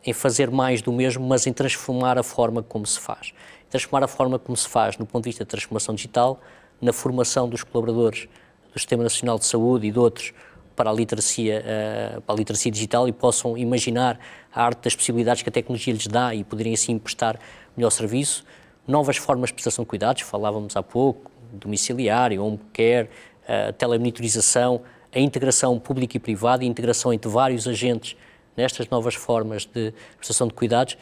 em 0.04 0.12
fazer 0.12 0.50
mais 0.50 0.82
do 0.82 0.92
mesmo, 0.92 1.26
mas 1.26 1.46
em 1.46 1.52
transformar 1.52 2.18
a 2.18 2.22
forma 2.22 2.62
como 2.62 2.86
se 2.86 3.00
faz. 3.00 3.32
Transformar 3.70 4.04
a 4.04 4.08
forma 4.08 4.38
como 4.38 4.56
se 4.56 4.68
faz 4.68 4.98
no 4.98 5.06
ponto 5.06 5.24
de 5.24 5.30
vista 5.30 5.44
da 5.44 5.48
transformação 5.48 5.94
digital, 5.94 6.40
na 6.80 6.92
formação 6.92 7.48
dos 7.48 7.62
colaboradores 7.62 8.28
do 8.72 8.78
Sistema 8.78 9.02
Nacional 9.02 9.38
de 9.38 9.46
Saúde 9.46 9.86
e 9.86 9.90
de 9.90 9.98
outros 9.98 10.32
para 10.76 10.90
a 10.90 10.92
literacia, 10.92 11.62
uh, 11.62 12.20
para 12.22 12.34
a 12.34 12.38
literacia 12.38 12.70
digital 12.70 13.08
e 13.08 13.12
possam 13.12 13.56
imaginar 13.56 14.18
a 14.52 14.64
arte 14.64 14.84
das 14.84 14.94
possibilidades 14.94 15.42
que 15.42 15.48
a 15.48 15.52
tecnologia 15.52 15.92
lhes 15.92 16.06
dá 16.06 16.34
e 16.34 16.44
poderem 16.44 16.72
assim 16.72 16.98
prestar 16.98 17.38
melhor 17.76 17.90
serviço. 17.90 18.44
Novas 18.86 19.16
formas 19.16 19.48
de 19.48 19.54
prestação 19.54 19.84
de 19.84 19.88
cuidados, 19.88 20.22
falávamos 20.22 20.76
há 20.76 20.82
pouco, 20.82 21.30
domiciliário, 21.52 22.42
home 22.42 22.60
care, 22.72 23.08
a 23.46 23.72
telemonitorização, 23.72 24.80
a 25.14 25.18
integração 25.18 25.78
pública 25.78 26.16
e 26.16 26.20
privada, 26.20 26.62
a 26.62 26.66
integração 26.66 27.12
entre 27.12 27.30
vários 27.30 27.66
agentes 27.66 28.16
nestas 28.56 28.88
novas 28.88 29.14
formas 29.14 29.64
de 29.66 29.92
prestação 30.16 30.46
de 30.46 30.54
cuidados. 30.54 30.96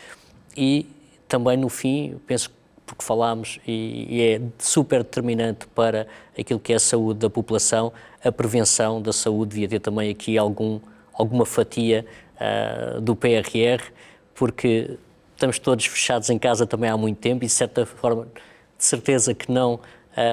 E 0.57 0.87
também 1.29 1.57
no 1.57 1.69
fim, 1.69 2.21
penso 2.27 2.51
porque 2.87 3.05
falámos 3.05 3.61
e, 3.67 4.21
é 4.23 4.41
super 4.59 5.03
determinante 5.03 5.67
para 5.69 6.07
aquilo 6.39 6.59
que 6.59 6.73
é 6.73 6.77
a 6.77 6.81
saúde 6.81 7.21
da 7.21 7.29
população, 7.29 7.93
a 8.25 8.33
prevenção 8.33 9.01
da 9.01 9.13
saúde 9.13 9.51
devia 9.51 9.69
ter 9.69 9.81
também 9.81 10.11
aqui 10.11 10.39
algum, 10.39 10.81
alguma 11.13 11.45
fatia 11.45 12.07
uh, 12.37 13.01
do 13.01 13.15
PRR, 13.15 13.83
porque 14.35 14.97
estamos 15.35 15.59
todos 15.59 15.85
fechados 15.85 16.31
em 16.31 16.39
casa 16.39 16.67
também 16.67 16.89
há 16.89 16.97
muito 16.97 17.19
tempo 17.19 17.45
e 17.45 17.47
de 17.47 17.53
certa 17.53 17.85
forma, 17.85 18.27
de 18.79 18.85
certeza 18.85 19.35
que 19.35 19.53
não 19.53 19.79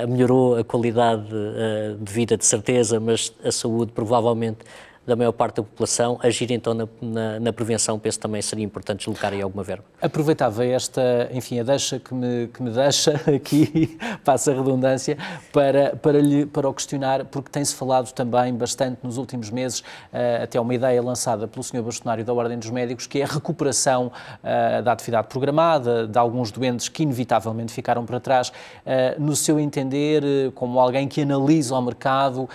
melhorou 0.08 0.58
a 0.58 0.64
qualidade 0.64 1.34
uh, 1.34 1.98
de 2.00 2.12
vida, 2.12 2.38
de 2.38 2.46
certeza, 2.46 3.00
mas 3.00 3.34
a 3.44 3.52
saúde 3.52 3.92
provavelmente 3.92 4.60
da 5.06 5.16
maior 5.16 5.32
parte 5.32 5.58
da 5.58 5.64
população, 5.64 6.20
agir 6.22 6.52
então 6.52 6.74
na, 6.74 6.88
na, 7.02 7.40
na, 7.40 7.54
prevenção, 7.54 8.00
penso 8.00 8.20
também 8.20 8.42
seria 8.42 8.66
importante 8.66 9.00
deslocar 9.00 9.34
aí 9.34 9.42
alguma 9.42 9.64
verba. 9.64 9.84
Aproveitava 10.02 10.66
esta, 10.66 11.30
enfim, 11.32 11.60
a 11.60 11.64
deixa 11.64 12.00
que 12.00 12.14
me, 12.14 12.48
que 12.48 12.64
me 12.64 12.72
deixa 12.72 13.22
aqui, 13.34 13.98
passa 14.24 14.52
a 14.52 14.56
redundância, 14.56 15.18
para, 15.52 15.96
para, 15.96 16.20
lhe, 16.20 16.46
para 16.46 16.68
o 16.68 16.74
questionar, 16.74 17.26
porque 17.26 17.50
tem-se 17.52 17.76
falado 17.76 18.12
também 18.14 18.54
bastante 18.56 19.00
nos 19.04 19.18
últimos 19.18 19.50
meses, 19.50 19.80
uh, 19.80 20.44
até 20.44 20.60
uma 20.60 20.74
ideia 20.74 21.02
lançada 21.02 21.48
pelo 21.48 21.64
Sr. 21.64 21.84
Bastonário 21.84 22.26
da 22.26 22.34
Ordem 22.34 22.58
dos 22.58 22.72
Médicos, 22.72 23.06
que 23.06 23.22
é 23.22 23.24
a 23.24 23.28
recuperação 23.28 24.08
uh, 24.08 24.82
da 24.82 24.92
atividade 24.92 25.28
programada, 25.28 26.08
de 26.08 26.18
alguns 26.18 26.52
doentes 26.52 26.90
que 26.90 27.04
inevitavelmente 27.04 27.72
ficaram 27.72 28.06
para 28.06 28.20
trás. 28.20 28.50
Uh, 28.50 29.22
no 29.22 29.36
seu 29.36 29.60
entender, 29.60 30.24
como 30.56 30.80
alguém 30.80 31.08
que 31.08 31.22
analisa 31.22 31.76
o 31.76 31.82
mercado, 31.82 32.50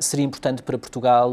seria 0.00 0.24
importante 0.24 0.62
para 0.62 0.78
Portugal 0.78 1.32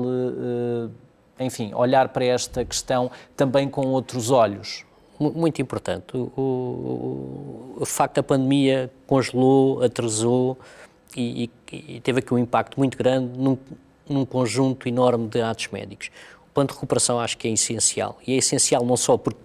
enfim, 1.40 1.74
olhar 1.74 2.10
para 2.10 2.26
esta 2.26 2.64
questão 2.64 3.12
também 3.36 3.68
com 3.70 3.88
outros 3.88 4.32
olhos? 4.32 4.86
Muito 5.20 5.62
importante. 5.62 6.18
O, 6.18 6.32
o, 6.36 7.78
o 7.82 7.86
facto 7.86 8.16
da 8.16 8.24
pandemia 8.24 8.92
congelou, 9.08 9.84
atrasou 9.84 10.58
e, 11.16 11.50
e, 11.72 11.96
e, 11.96 12.00
teve 12.02 12.20
aqui 12.20 12.34
um 12.34 12.38
impacto 12.38 12.78
muito 12.78 12.98
grande 12.98 13.38
num, 13.38 13.58
num 14.10 14.26
conjunto 14.26 14.88
enorme 14.88 15.28
de 15.28 15.42
atos 15.42 15.68
médicos. 15.72 16.10
O 16.48 16.54
plano 16.54 16.68
de 16.68 16.74
recuperação 16.74 17.20
acho 17.20 17.38
que 17.38 17.48
é 17.48 17.52
essencial. 17.52 18.18
E 18.26 18.34
é 18.34 18.38
essencial 18.38 18.84
não 18.86 18.98
só 18.98 19.18
porque 19.18 19.40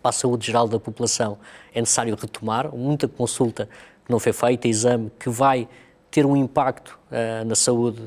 para 0.00 0.10
a 0.10 0.12
saúde 0.12 0.46
geral 0.46 0.68
da 0.68 0.78
população 0.78 1.38
é 1.74 1.80
necessário 1.80 2.14
retomar, 2.14 2.74
muita 2.74 3.08
consulta 3.08 3.68
que 4.04 4.10
não 4.10 4.18
foi 4.18 4.32
feita, 4.32 4.68
exame 4.68 5.10
que 5.18 5.28
vai 5.28 5.68
ter 6.10 6.24
um 6.24 6.36
impacto 6.36 6.98
uh, 7.10 7.44
na 7.44 7.54
saúde 7.54 8.02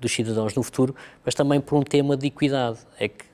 dos 0.00 0.12
cidadãos 0.12 0.54
no 0.54 0.62
futuro, 0.62 0.94
mas 1.24 1.34
também 1.34 1.60
por 1.60 1.76
um 1.78 1.82
tema 1.82 2.16
de 2.16 2.26
equidade. 2.26 2.78
É 2.98 3.08
que 3.08 3.24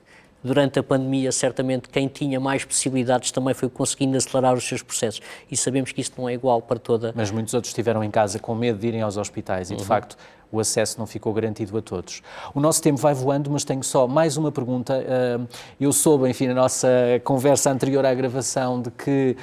durante 0.43 0.77
a 0.77 0.83
pandemia, 0.83 1.31
certamente, 1.31 1.87
quem 1.89 2.07
tinha 2.07 2.39
mais 2.39 2.65
possibilidades 2.65 3.31
também 3.31 3.53
foi 3.53 3.69
conseguindo 3.69 4.17
acelerar 4.17 4.53
os 4.53 4.63
seus 4.63 4.81
processos. 4.81 5.21
E 5.49 5.55
sabemos 5.55 5.91
que 5.91 6.01
isso 6.01 6.11
não 6.17 6.27
é 6.27 6.33
igual 6.33 6.61
para 6.61 6.77
toda. 6.77 7.13
Mas 7.15 7.31
muitos 7.31 7.53
outros 7.53 7.69
estiveram 7.69 8.03
em 8.03 8.11
casa 8.11 8.39
com 8.39 8.53
medo 8.53 8.77
de 8.77 8.87
irem 8.87 9.01
aos 9.01 9.17
hospitais 9.17 9.71
e, 9.71 9.75
de 9.75 9.81
uhum. 9.81 9.87
facto, 9.87 10.17
o 10.53 10.59
acesso 10.59 10.99
não 10.99 11.07
ficou 11.07 11.33
garantido 11.33 11.75
a 11.75 11.81
todos. 11.81 12.21
O 12.53 12.59
nosso 12.59 12.79
tempo 12.81 12.99
vai 12.99 13.15
voando, 13.15 13.49
mas 13.49 13.63
tenho 13.63 13.83
só 13.83 14.07
mais 14.07 14.37
uma 14.37 14.51
pergunta. 14.51 14.93
Uh, 14.93 15.47
eu 15.81 15.91
soube, 15.91 16.29
enfim, 16.29 16.47
na 16.47 16.53
nossa 16.53 16.87
conversa 17.23 17.71
anterior 17.71 18.05
à 18.05 18.13
gravação, 18.13 18.79
de 18.79 18.91
que 18.91 19.35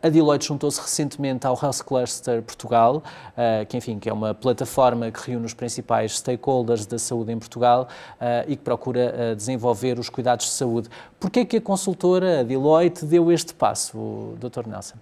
a 0.00 0.08
Deloitte 0.08 0.46
juntou-se 0.46 0.80
recentemente 0.80 1.46
ao 1.46 1.58
Health 1.60 1.84
Cluster 1.84 2.42
Portugal, 2.42 3.02
que, 3.68 3.76
enfim, 3.76 3.98
que 3.98 4.08
é 4.08 4.12
uma 4.12 4.32
plataforma 4.34 5.10
que 5.10 5.30
reúne 5.30 5.46
os 5.46 5.54
principais 5.54 6.18
stakeholders 6.18 6.86
da 6.86 6.98
saúde 6.98 7.32
em 7.32 7.38
Portugal 7.38 7.88
e 8.46 8.54
que 8.54 8.62
procura 8.62 9.34
desenvolver 9.34 9.98
os 9.98 10.08
cuidados 10.08 10.46
de 10.46 10.52
saúde. 10.52 10.88
Por 11.18 11.30
que 11.30 11.40
é 11.40 11.44
que 11.44 11.56
a 11.56 11.60
consultora, 11.60 12.40
a 12.40 12.42
Deloitte, 12.42 13.04
deu 13.04 13.32
este 13.32 13.52
passo, 13.52 14.34
Dr. 14.38 14.68
Nelson? 14.68 14.96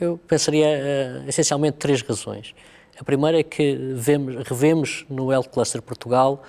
Eu 0.00 0.18
pensaria 0.26 1.24
essencialmente 1.28 1.76
três 1.76 2.00
razões. 2.02 2.54
A 2.98 3.04
primeira 3.04 3.40
é 3.40 3.42
que 3.42 3.74
vemos, 3.94 4.46
revemos 4.46 5.06
no 5.08 5.32
Health 5.32 5.48
Cluster 5.52 5.80
Portugal 5.80 6.42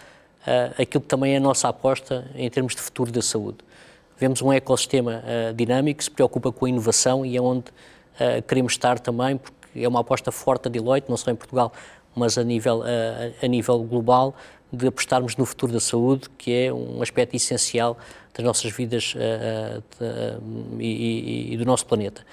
uh, 0.46 0.82
aquilo 0.82 1.02
que 1.02 1.08
também 1.08 1.34
é 1.34 1.38
a 1.38 1.40
nossa 1.40 1.68
aposta 1.68 2.30
em 2.36 2.50
termos 2.50 2.76
de 2.76 2.82
futuro 2.82 3.12
da 3.12 3.22
saúde. 3.22 3.58
Vemos 4.18 4.42
um 4.42 4.52
ecossistema 4.52 5.24
uh, 5.24 5.54
dinâmico 5.54 6.00
que 6.00 6.04
se 6.04 6.12
preocupa 6.12 6.52
com 6.52 6.66
a 6.66 6.70
inovação 6.70 7.26
e 7.26 7.38
é 7.38 7.42
onde 7.42 7.66
queremos 8.48 8.74
estar 8.74 9.00
também, 9.00 9.38
porque 9.38 9.56
é 9.76 9.88
uma 9.88 10.02
aposta 10.02 10.32
forte 10.32 10.66
da 10.66 10.70
Deloitte, 10.70 11.10
não 11.10 11.18
só 11.18 11.32
em 11.32 11.36
Portugal, 11.36 11.74
mas 12.16 12.38
a 12.38 12.44
nível, 12.44 12.84
a 13.42 13.48
nível 13.48 13.80
global, 13.80 14.36
de 14.74 14.88
apostarmos 14.88 15.36
no 15.36 15.46
futuro 15.46 15.72
da 15.72 15.80
saúde, 15.80 16.30
que 16.38 16.52
é 16.52 16.74
um 16.74 17.02
aspecto 17.02 17.36
essencial 17.36 17.98
das 18.34 18.44
nossas 18.44 18.72
vidas 18.72 19.14
uh, 19.14 19.80
uh, 20.04 20.82
e, 20.82 21.54
e, 21.54 21.58
do 21.58 21.66
nosso 21.66 21.86
planeta. 21.86 22.26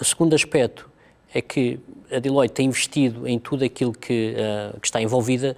O 0.00 0.04
segundo 0.04 0.34
aspecto 0.34 0.88
é 1.34 1.42
que 1.42 1.80
a 2.10 2.18
Deloitte 2.20 2.54
tem 2.54 2.66
investido 2.66 3.26
em 3.26 3.38
tudo 3.38 3.64
aquilo 3.64 3.92
que, 3.92 4.34
uh, 4.34 4.80
que 4.80 4.86
está 4.86 5.02
envolvida, 5.02 5.56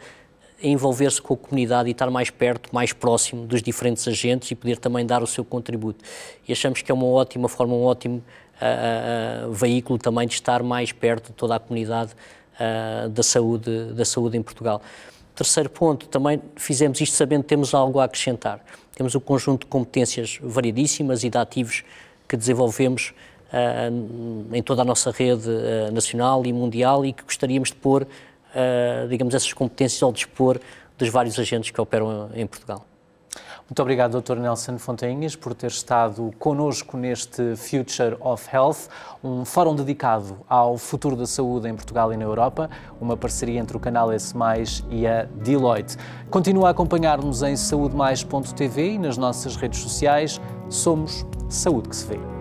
envolver-se 0.62 1.21
com 1.21 1.35
a 1.35 1.37
comunidade 1.37 1.89
e 1.91 1.93
estar 1.93 2.11
mais 2.11 2.31
perto, 2.31 2.75
mais 2.75 2.93
próximo 2.93 3.47
dos 3.47 3.62
diferentes 3.62 4.09
agentes 4.09 4.51
e 4.51 4.55
poder 4.55 4.79
também 4.79 5.05
dar 5.05 5.23
o 5.23 5.27
seu 5.27 5.45
contributo. 5.45 6.03
E 6.49 6.53
achamos 6.53 6.81
que 6.81 6.91
é 6.91 6.95
uma 6.95 7.07
ótima 7.07 7.47
forma, 7.47 7.75
um 7.75 7.85
ótimo 7.85 8.25
veículo 9.53 9.99
também 9.99 10.27
de 10.27 10.33
estar 10.33 10.62
mais 10.62 10.91
perto 10.93 11.27
de 11.27 11.35
toda 11.35 11.57
a 11.57 11.59
comunidade 11.59 12.12
da, 13.12 13.23
saúde, 13.23 13.93
da 13.93 14.03
saúde 14.03 14.39
em 14.39 14.43
Portugal. 14.43 14.81
Terceiro 15.35 15.69
ponto, 15.69 16.09
também 16.09 16.41
fizemos 16.57 16.99
isto 17.03 17.15
sabendo 17.15 17.43
que 17.43 17.51
temos 17.51 17.75
algo 17.75 18.01
a 18.01 18.05
acrescentar. 18.05 18.65
Temos 18.95 19.15
um 19.15 19.21
conjunto 19.21 19.61
de 19.61 19.67
competências 19.67 20.39
variadíssimas 20.43 21.23
e 21.23 21.29
de 21.29 21.37
ativos 21.37 21.85
que 22.27 22.35
desenvolvemos 22.35 23.11
uh, 23.11 23.36
em 24.53 24.62
toda 24.62 24.83
a 24.83 24.85
nossa 24.85 25.11
rede 25.11 25.49
uh, 25.49 25.92
nacional 25.92 26.45
e 26.45 26.53
mundial 26.53 27.05
e 27.05 27.12
que 27.12 27.23
gostaríamos 27.23 27.71
de 27.71 27.77
pôr, 27.77 28.03
uh, 28.03 29.09
digamos, 29.09 29.35
essas 29.35 29.53
competências 29.53 30.03
ao 30.03 30.12
dispor 30.12 30.61
dos 30.99 31.09
vários 31.09 31.38
agentes 31.38 31.71
que 31.71 31.81
operam 31.81 32.31
em 32.35 32.47
Portugal. 32.47 32.85
Muito 33.69 33.83
obrigado, 33.83 34.21
Dr. 34.21 34.37
Nelson 34.37 34.79
Fontainhas, 34.79 35.35
por 35.35 35.53
ter 35.53 35.66
estado 35.66 36.33
conosco 36.38 36.97
neste 36.97 37.57
Future 37.57 38.16
of 38.21 38.49
Health, 38.55 38.88
um 39.25 39.45
fórum 39.45 39.75
dedicado 39.75 40.38
ao 40.49 40.79
futuro 40.79 41.16
da 41.16 41.27
saúde 41.27 41.69
em 41.69 41.75
Portugal 41.75 42.12
e 42.12 42.16
na 42.16 42.23
Europa, 42.23 42.71
uma 43.01 43.16
parceria 43.16 43.59
entre 43.59 43.77
o 43.77 43.81
canal 43.81 44.12
S+, 44.12 44.33
e 44.88 45.05
a 45.05 45.25
Deloitte. 45.25 45.97
Continua 46.31 46.69
a 46.69 46.71
acompanhar-nos 46.71 47.42
em 47.42 47.57
saudemais.tv 47.57 48.92
e 48.92 48.99
nas 48.99 49.19
nossas 49.19 49.57
redes 49.57 49.81
sociais. 49.81 50.40
Somos 50.69 51.27
Saúde 51.49 51.88
que 51.88 51.97
se 51.97 52.07
vê. 52.07 52.36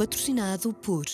Patrocinado 0.00 0.72
por 0.72 1.04